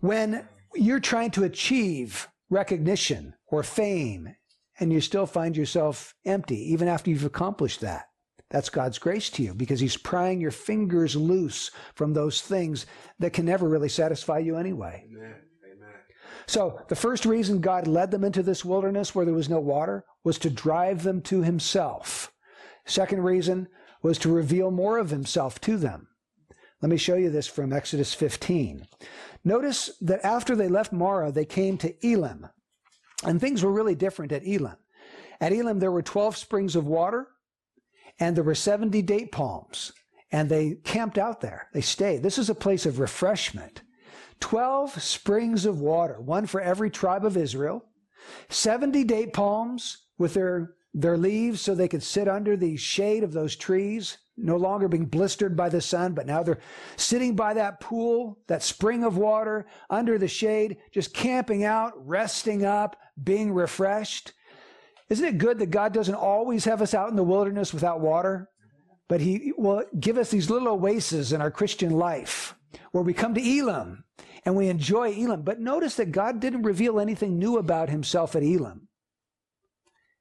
when 0.00 0.46
you're 0.74 1.00
trying 1.00 1.30
to 1.32 1.44
achieve 1.44 2.28
recognition 2.50 3.34
or 3.46 3.62
fame 3.62 4.34
and 4.78 4.92
you 4.92 5.00
still 5.00 5.26
find 5.26 5.56
yourself 5.56 6.14
empty, 6.24 6.72
even 6.72 6.88
after 6.88 7.10
you've 7.10 7.24
accomplished 7.24 7.80
that. 7.80 8.06
That's 8.50 8.68
God's 8.68 8.98
grace 8.98 9.30
to 9.30 9.42
you 9.42 9.54
because 9.54 9.80
He's 9.80 9.96
prying 9.96 10.40
your 10.40 10.50
fingers 10.50 11.16
loose 11.16 11.70
from 11.94 12.12
those 12.12 12.40
things 12.40 12.86
that 13.18 13.32
can 13.32 13.46
never 13.46 13.68
really 13.68 13.88
satisfy 13.88 14.38
you 14.38 14.56
anyway. 14.56 15.06
Amen. 15.10 15.34
Amen. 15.64 15.94
So, 16.46 16.80
the 16.88 16.96
first 16.96 17.24
reason 17.24 17.60
God 17.60 17.86
led 17.86 18.10
them 18.10 18.22
into 18.22 18.42
this 18.42 18.64
wilderness 18.64 19.14
where 19.14 19.24
there 19.24 19.34
was 19.34 19.48
no 19.48 19.60
water 19.60 20.04
was 20.24 20.38
to 20.38 20.50
drive 20.50 21.02
them 21.02 21.20
to 21.22 21.42
Himself. 21.42 22.32
Second 22.86 23.22
reason 23.22 23.68
was 24.02 24.18
to 24.18 24.32
reveal 24.32 24.70
more 24.70 24.98
of 24.98 25.10
Himself 25.10 25.60
to 25.60 25.76
them. 25.76 26.08
Let 26.82 26.90
me 26.90 26.96
show 26.96 27.14
you 27.14 27.30
this 27.30 27.46
from 27.46 27.72
Exodus 27.72 28.12
15. 28.12 28.86
Notice 29.44 29.90
that 30.00 30.24
after 30.24 30.56
they 30.56 30.68
left 30.68 30.92
Marah, 30.92 31.32
they 31.32 31.44
came 31.44 31.78
to 31.78 31.94
Elim. 32.06 32.46
And 33.22 33.40
things 33.40 33.62
were 33.62 33.72
really 33.72 33.94
different 33.94 34.32
at 34.32 34.46
Elim. 34.46 34.76
At 35.40 35.52
Elim, 35.52 35.78
there 35.78 35.92
were 35.92 36.02
12 36.02 36.36
springs 36.36 36.76
of 36.76 36.86
water 36.86 37.28
and 38.18 38.36
there 38.36 38.44
were 38.44 38.54
70 38.54 39.00
date 39.02 39.32
palms. 39.32 39.92
And 40.30 40.48
they 40.48 40.76
camped 40.84 41.16
out 41.16 41.40
there. 41.40 41.68
They 41.72 41.80
stayed. 41.80 42.22
This 42.22 42.38
is 42.38 42.50
a 42.50 42.54
place 42.54 42.86
of 42.86 42.98
refreshment. 42.98 43.82
12 44.40 45.00
springs 45.02 45.64
of 45.64 45.80
water, 45.80 46.20
one 46.20 46.46
for 46.46 46.60
every 46.60 46.90
tribe 46.90 47.24
of 47.24 47.36
Israel. 47.36 47.84
70 48.48 49.04
date 49.04 49.32
palms 49.32 50.03
with 50.18 50.34
their, 50.34 50.74
their 50.92 51.16
leaves 51.16 51.60
so 51.60 51.74
they 51.74 51.88
could 51.88 52.02
sit 52.02 52.28
under 52.28 52.56
the 52.56 52.76
shade 52.76 53.22
of 53.24 53.32
those 53.32 53.56
trees 53.56 54.18
no 54.36 54.56
longer 54.56 54.88
being 54.88 55.04
blistered 55.04 55.56
by 55.56 55.68
the 55.68 55.80
sun, 55.80 56.12
but 56.12 56.26
now 56.26 56.42
they're 56.42 56.58
sitting 56.96 57.36
by 57.36 57.54
that 57.54 57.80
pool, 57.80 58.38
that 58.48 58.62
spring 58.62 59.04
of 59.04 59.16
water, 59.16 59.66
under 59.90 60.18
the 60.18 60.28
shade, 60.28 60.76
just 60.90 61.14
camping 61.14 61.64
out, 61.64 61.92
resting 62.06 62.64
up, 62.64 62.96
being 63.22 63.52
refreshed. 63.52 64.32
Isn't 65.08 65.26
it 65.26 65.38
good 65.38 65.58
that 65.58 65.70
God 65.70 65.92
doesn't 65.92 66.14
always 66.14 66.64
have 66.64 66.82
us 66.82 66.94
out 66.94 67.10
in 67.10 67.16
the 67.16 67.22
wilderness 67.22 67.72
without 67.72 68.00
water? 68.00 68.50
But 69.08 69.20
He 69.20 69.52
will 69.56 69.84
give 70.00 70.18
us 70.18 70.30
these 70.30 70.50
little 70.50 70.84
oases 70.84 71.32
in 71.32 71.40
our 71.40 71.50
Christian 71.50 71.90
life 71.90 72.56
where 72.90 73.04
we 73.04 73.12
come 73.12 73.34
to 73.34 73.58
Elim 73.58 74.04
and 74.44 74.56
we 74.56 74.68
enjoy 74.68 75.12
Elim. 75.12 75.42
But 75.42 75.60
notice 75.60 75.94
that 75.96 76.10
God 76.10 76.40
didn't 76.40 76.62
reveal 76.62 76.98
anything 76.98 77.38
new 77.38 77.58
about 77.58 77.90
Himself 77.90 78.34
at 78.34 78.42
Elim. 78.42 78.88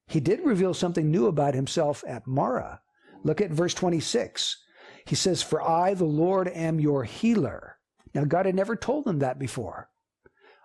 He 0.08 0.20
did 0.20 0.42
reveal 0.42 0.74
something 0.74 1.10
new 1.10 1.28
about 1.28 1.54
Himself 1.54 2.04
at 2.08 2.28
Marah. 2.28 2.82
Look 3.24 3.42
at 3.42 3.52
verse 3.52 3.74
26. 3.74 4.62
He 5.06 5.16
says, 5.16 5.42
For 5.42 5.62
I, 5.62 5.94
the 5.94 6.06
Lord, 6.06 6.48
am 6.48 6.80
your 6.80 7.04
healer. 7.04 7.78
Now, 8.14 8.26
God 8.26 8.46
had 8.46 8.56
never 8.56 8.76
told 8.76 9.06
them 9.06 9.20
that 9.20 9.40
before. 9.40 9.90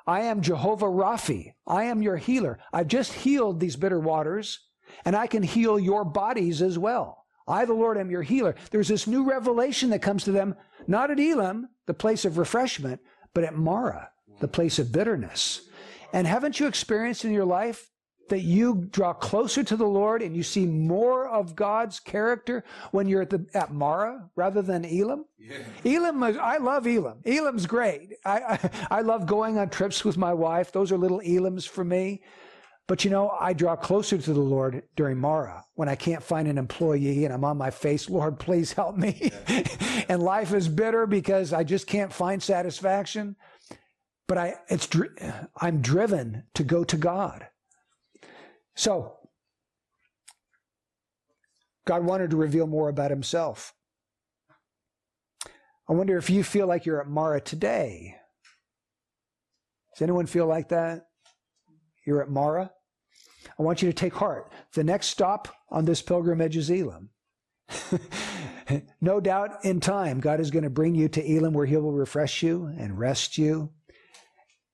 I 0.07 0.23
am 0.23 0.41
Jehovah 0.41 0.87
Raphi. 0.87 1.55
I 1.67 1.85
am 1.85 2.03
your 2.03 2.17
healer. 2.17 2.59
I've 2.73 2.89
just 2.89 3.13
healed 3.13 3.61
these 3.61 3.77
bitter 3.77 4.01
waters, 4.01 4.61
and 5.05 5.15
I 5.15 5.27
can 5.27 5.43
heal 5.43 5.79
your 5.79 6.05
bodies 6.05 6.63
as 6.63 6.79
well. 6.79 7.27
I, 7.47 7.65
the 7.65 7.75
Lord, 7.75 7.99
am 7.99 8.11
your 8.11 8.23
healer. 8.23 8.55
There's 8.71 8.89
this 8.89 9.07
new 9.07 9.25
revelation 9.25 9.91
that 9.91 10.03
comes 10.03 10.25
to 10.25 10.33
them, 10.33 10.55
not 10.87 11.11
at 11.11 11.21
Elim, 11.21 11.69
the 11.87 11.95
place 11.95 12.25
of 12.25 12.39
refreshment, 12.39 13.01
but 13.35 13.45
at 13.45 13.57
Marah, 13.57 14.11
the 14.41 14.49
place 14.49 14.79
of 14.79 14.93
bitterness. 14.93 15.63
And 16.13 16.27
haven't 16.27 16.61
you 16.61 16.67
experienced 16.67 17.25
in 17.25 17.33
your 17.33 17.45
life 17.45 17.91
that 18.29 18.41
you 18.41 18.89
draw 18.91 19.13
closer 19.13 19.63
to 19.65 19.77
the 19.77 19.87
Lord 19.87 20.23
and 20.23 20.37
you 20.37 20.43
see 20.43 20.67
more 20.67 21.29
of 21.29 21.57
God's 21.57 22.01
character 22.01 22.65
when 22.91 23.09
you're 23.09 23.23
at 23.23 23.31
the 23.31 23.47
at 23.55 23.73
Marah 23.73 24.29
rather 24.37 24.63
than 24.63 24.85
Elim? 24.85 25.25
Yeah. 25.39 25.59
Elim, 25.85 26.23
I 26.23 26.59
love 26.59 26.87
Elim. 26.87 27.21
Elim's 27.25 27.67
great. 27.67 28.15
I, 28.25 28.39
I, 28.39 28.71
I 28.91 29.01
love 29.01 29.27
going 29.27 29.59
on 29.59 29.71
trips 29.71 30.05
with 30.05 30.17
my 30.17 30.35
wife. 30.35 30.73
Those 30.73 30.93
are 30.93 30.99
little 30.99 31.21
Elims 31.21 31.67
for 31.69 31.85
me. 31.85 32.23
But 32.89 33.05
you 33.05 33.11
know, 33.11 33.29
I 33.39 33.53
draw 33.53 33.77
closer 33.77 34.17
to 34.17 34.33
the 34.33 34.41
Lord 34.41 34.83
during 34.97 35.19
Marah 35.19 35.63
when 35.75 35.91
I 35.91 35.95
can't 35.95 36.23
find 36.23 36.49
an 36.49 36.57
employee 36.57 37.27
and 37.27 37.35
I'm 37.35 37.45
on 37.45 37.59
my 37.59 37.71
face, 37.71 38.09
Lord, 38.09 38.39
please 38.39 38.73
help 38.73 38.97
me. 38.97 39.31
and 40.09 40.23
life 40.23 40.55
is 40.55 40.69
bitter 40.69 41.07
because 41.07 41.53
I 41.53 41.65
just 41.65 41.87
can't 41.87 42.13
find 42.13 42.43
satisfaction. 42.43 43.37
But 44.27 44.39
I, 44.39 44.55
it's, 44.69 44.89
I'm 45.61 45.83
driven 45.83 46.45
to 46.55 46.65
go 46.65 46.83
to 46.85 46.97
God. 46.97 47.48
So, 48.79 49.17
God 51.85 52.05
wanted 52.05 52.31
to 52.31 52.37
reveal 52.37 52.69
more 52.69 52.89
about 52.89 53.11
himself. 53.11 53.75
I 55.89 55.95
wonder 55.95 56.17
if 56.17 56.31
you 56.31 56.45
feel 56.45 56.69
like 56.69 56.87
you're 56.87 57.01
at 57.01 57.09
Marah 57.09 57.41
today. 57.41 58.15
Does 59.93 60.03
anyone 60.03 60.27
feel 60.27 60.47
like 60.47 60.69
that? 60.69 61.09
You're 62.07 62.23
at 62.23 62.31
Marah? 62.31 62.71
I 63.59 63.63
want 63.65 63.83
you 63.83 63.89
to 63.89 63.93
take 63.93 64.15
heart. 64.15 64.53
The 64.75 64.85
next 64.85 65.09
stop 65.09 65.49
on 65.71 65.85
this 65.85 66.01
pilgrimage 66.01 66.57
is 66.57 66.71
Elim. 66.71 67.11
no 69.01 69.19
doubt 69.19 69.65
in 69.65 69.81
time, 69.81 70.21
God 70.21 70.39
is 70.39 70.53
going 70.53 70.63
to 70.63 70.71
bring 70.71 70.95
you 70.95 71.09
to 71.09 71.37
Elim 71.37 71.53
where 71.53 71.67
He 71.67 71.77
will 71.77 71.91
refresh 71.91 72.45
you 72.45 72.73
and 72.79 72.97
rest 72.97 73.39
you. 73.39 73.73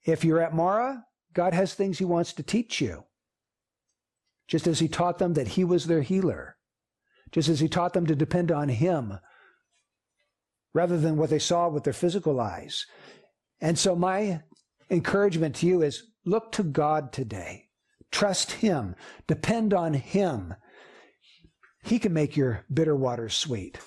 If 0.05 0.27
you're 0.27 0.43
at 0.43 0.55
Marah, 0.55 1.07
God 1.33 1.55
has 1.55 1.73
things 1.73 1.99
He 1.99 2.05
wants 2.05 2.35
to 2.35 2.43
teach 2.43 2.83
you 2.83 3.05
just 4.47 4.67
as 4.67 4.79
he 4.79 4.89
taught 4.89 5.19
them 5.19 5.35
that 5.35 5.49
he 5.49 5.65
was 5.65 5.87
their 5.87 6.03
healer, 6.03 6.57
just 7.33 7.49
as 7.49 7.61
he 7.61 7.69
taught 7.69 7.93
them 7.93 8.07
to 8.07 8.15
depend 8.15 8.53
on 8.53 8.69
him 8.69 9.19
rather 10.73 10.99
than 10.99 11.17
what 11.17 11.31
they 11.31 11.39
saw 11.39 11.69
with 11.69 11.85
their 11.85 11.93
physical 11.93 12.41
eyes. 12.41 12.87
And 13.61 13.79
so, 13.79 13.95
my 13.95 14.43
encouragement 14.91 15.57
to 15.57 15.67
you 15.67 15.83
is 15.83 16.11
look 16.25 16.53
to 16.53 16.63
God 16.63 17.13
today. 17.13 17.69
Trust 18.11 18.53
him. 18.53 18.95
Depend 19.27 19.73
on 19.73 19.95
him. 19.95 20.55
He 21.83 21.99
can 21.99 22.13
make 22.13 22.37
your 22.37 22.65
bitter 22.73 22.97
waters 22.97 23.35
sweet. 23.35 23.79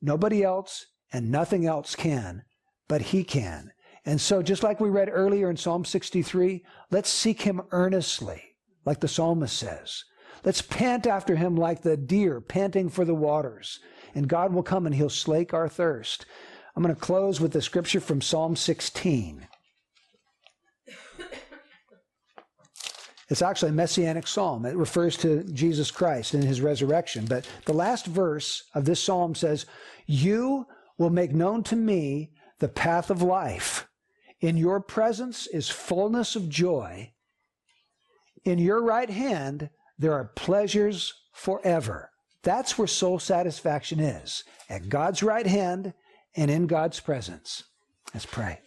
Nobody 0.00 0.42
else 0.42 0.86
and 1.12 1.30
nothing 1.30 1.66
else 1.66 1.94
can, 1.94 2.42
but 2.88 3.02
he 3.02 3.24
can. 3.24 3.72
And 4.04 4.20
so, 4.20 4.42
just 4.42 4.62
like 4.62 4.80
we 4.80 4.90
read 4.90 5.08
earlier 5.10 5.48
in 5.48 5.56
Psalm 5.56 5.84
63, 5.84 6.64
let's 6.90 7.08
seek 7.08 7.42
him 7.42 7.62
earnestly 7.70 8.51
like 8.84 9.00
the 9.00 9.08
psalmist 9.08 9.56
says. 9.56 10.04
Let's 10.44 10.62
pant 10.62 11.06
after 11.06 11.36
him 11.36 11.56
like 11.56 11.82
the 11.82 11.96
deer 11.96 12.40
panting 12.40 12.88
for 12.88 13.04
the 13.04 13.14
waters, 13.14 13.78
and 14.14 14.28
God 14.28 14.52
will 14.52 14.62
come 14.62 14.86
and 14.86 14.94
he'll 14.94 15.08
slake 15.08 15.54
our 15.54 15.68
thirst. 15.68 16.26
I'm 16.74 16.82
going 16.82 16.94
to 16.94 17.00
close 17.00 17.40
with 17.40 17.52
the 17.52 17.62
scripture 17.62 18.00
from 18.00 18.20
Psalm 18.20 18.56
16. 18.56 19.46
It's 23.28 23.40
actually 23.40 23.70
a 23.70 23.74
messianic 23.74 24.26
psalm. 24.26 24.66
It 24.66 24.76
refers 24.76 25.16
to 25.18 25.42
Jesus 25.44 25.90
Christ 25.90 26.34
and 26.34 26.44
his 26.44 26.60
resurrection. 26.60 27.24
But 27.24 27.48
the 27.64 27.72
last 27.72 28.04
verse 28.04 28.64
of 28.74 28.84
this 28.84 29.02
psalm 29.02 29.34
says, 29.34 29.64
You 30.06 30.66
will 30.98 31.08
make 31.08 31.32
known 31.32 31.62
to 31.64 31.76
me 31.76 32.32
the 32.58 32.68
path 32.68 33.10
of 33.10 33.22
life. 33.22 33.88
In 34.40 34.58
your 34.58 34.80
presence 34.80 35.46
is 35.46 35.70
fullness 35.70 36.36
of 36.36 36.50
joy 36.50 37.11
in 38.44 38.58
your 38.58 38.82
right 38.82 39.10
hand, 39.10 39.70
there 39.98 40.12
are 40.12 40.24
pleasures 40.24 41.14
forever. 41.32 42.10
That's 42.42 42.76
where 42.76 42.88
soul 42.88 43.18
satisfaction 43.18 44.00
is 44.00 44.44
at 44.68 44.88
God's 44.88 45.22
right 45.22 45.46
hand 45.46 45.94
and 46.34 46.50
in 46.50 46.66
God's 46.66 46.98
presence. 46.98 47.64
Let's 48.12 48.26
pray. 48.26 48.58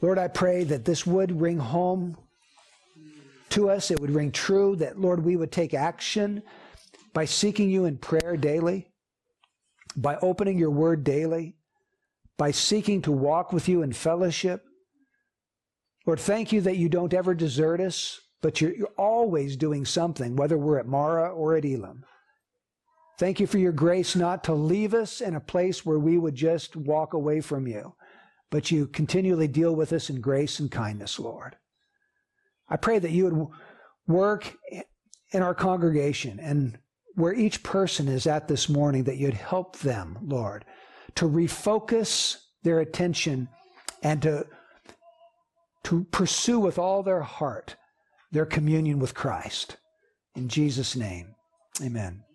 Lord, 0.00 0.18
I 0.18 0.28
pray 0.28 0.64
that 0.64 0.84
this 0.84 1.06
would 1.06 1.40
ring 1.40 1.58
home 1.58 2.16
to 3.50 3.70
us. 3.70 3.90
It 3.90 4.00
would 4.00 4.10
ring 4.10 4.30
true 4.30 4.76
that, 4.76 5.00
Lord, 5.00 5.24
we 5.24 5.36
would 5.36 5.50
take 5.50 5.74
action 5.74 6.42
by 7.12 7.24
seeking 7.24 7.70
you 7.70 7.86
in 7.86 7.96
prayer 7.96 8.36
daily, 8.36 8.88
by 9.96 10.16
opening 10.16 10.58
your 10.58 10.70
word 10.70 11.02
daily, 11.02 11.56
by 12.36 12.50
seeking 12.50 13.02
to 13.02 13.12
walk 13.12 13.52
with 13.52 13.68
you 13.68 13.82
in 13.82 13.92
fellowship. 13.92 14.62
Lord, 16.04 16.20
thank 16.20 16.52
you 16.52 16.60
that 16.60 16.76
you 16.76 16.88
don't 16.88 17.14
ever 17.14 17.34
desert 17.34 17.80
us 17.80 18.20
but 18.42 18.60
you're, 18.60 18.74
you're 18.74 18.94
always 18.98 19.56
doing 19.56 19.84
something, 19.84 20.36
whether 20.36 20.58
we're 20.58 20.78
at 20.78 20.86
Marah 20.86 21.32
or 21.32 21.56
at 21.56 21.64
Elim. 21.64 22.04
Thank 23.18 23.40
you 23.40 23.46
for 23.46 23.58
your 23.58 23.72
grace 23.72 24.14
not 24.14 24.44
to 24.44 24.52
leave 24.52 24.92
us 24.92 25.20
in 25.20 25.34
a 25.34 25.40
place 25.40 25.86
where 25.86 25.98
we 25.98 26.18
would 26.18 26.34
just 26.34 26.76
walk 26.76 27.14
away 27.14 27.40
from 27.40 27.66
you, 27.66 27.94
but 28.50 28.70
you 28.70 28.86
continually 28.86 29.48
deal 29.48 29.74
with 29.74 29.92
us 29.92 30.10
in 30.10 30.20
grace 30.20 30.60
and 30.60 30.70
kindness, 30.70 31.18
Lord. 31.18 31.56
I 32.68 32.76
pray 32.76 32.98
that 32.98 33.10
you 33.10 33.24
would 33.24 33.46
work 34.06 34.56
in 35.32 35.42
our 35.42 35.54
congregation 35.54 36.38
and 36.40 36.78
where 37.14 37.32
each 37.32 37.62
person 37.62 38.08
is 38.08 38.26
at 38.26 38.48
this 38.48 38.68
morning, 38.68 39.04
that 39.04 39.16
you'd 39.16 39.32
help 39.34 39.78
them, 39.78 40.18
Lord, 40.22 40.66
to 41.14 41.26
refocus 41.26 42.36
their 42.62 42.80
attention 42.80 43.48
and 44.02 44.20
to, 44.22 44.46
to 45.84 46.04
pursue 46.04 46.60
with 46.60 46.78
all 46.78 47.02
their 47.02 47.22
heart 47.22 47.76
their 48.36 48.44
communion 48.44 48.98
with 48.98 49.14
Christ. 49.14 49.78
In 50.34 50.48
Jesus' 50.48 50.94
name, 50.94 51.36
amen. 51.82 52.25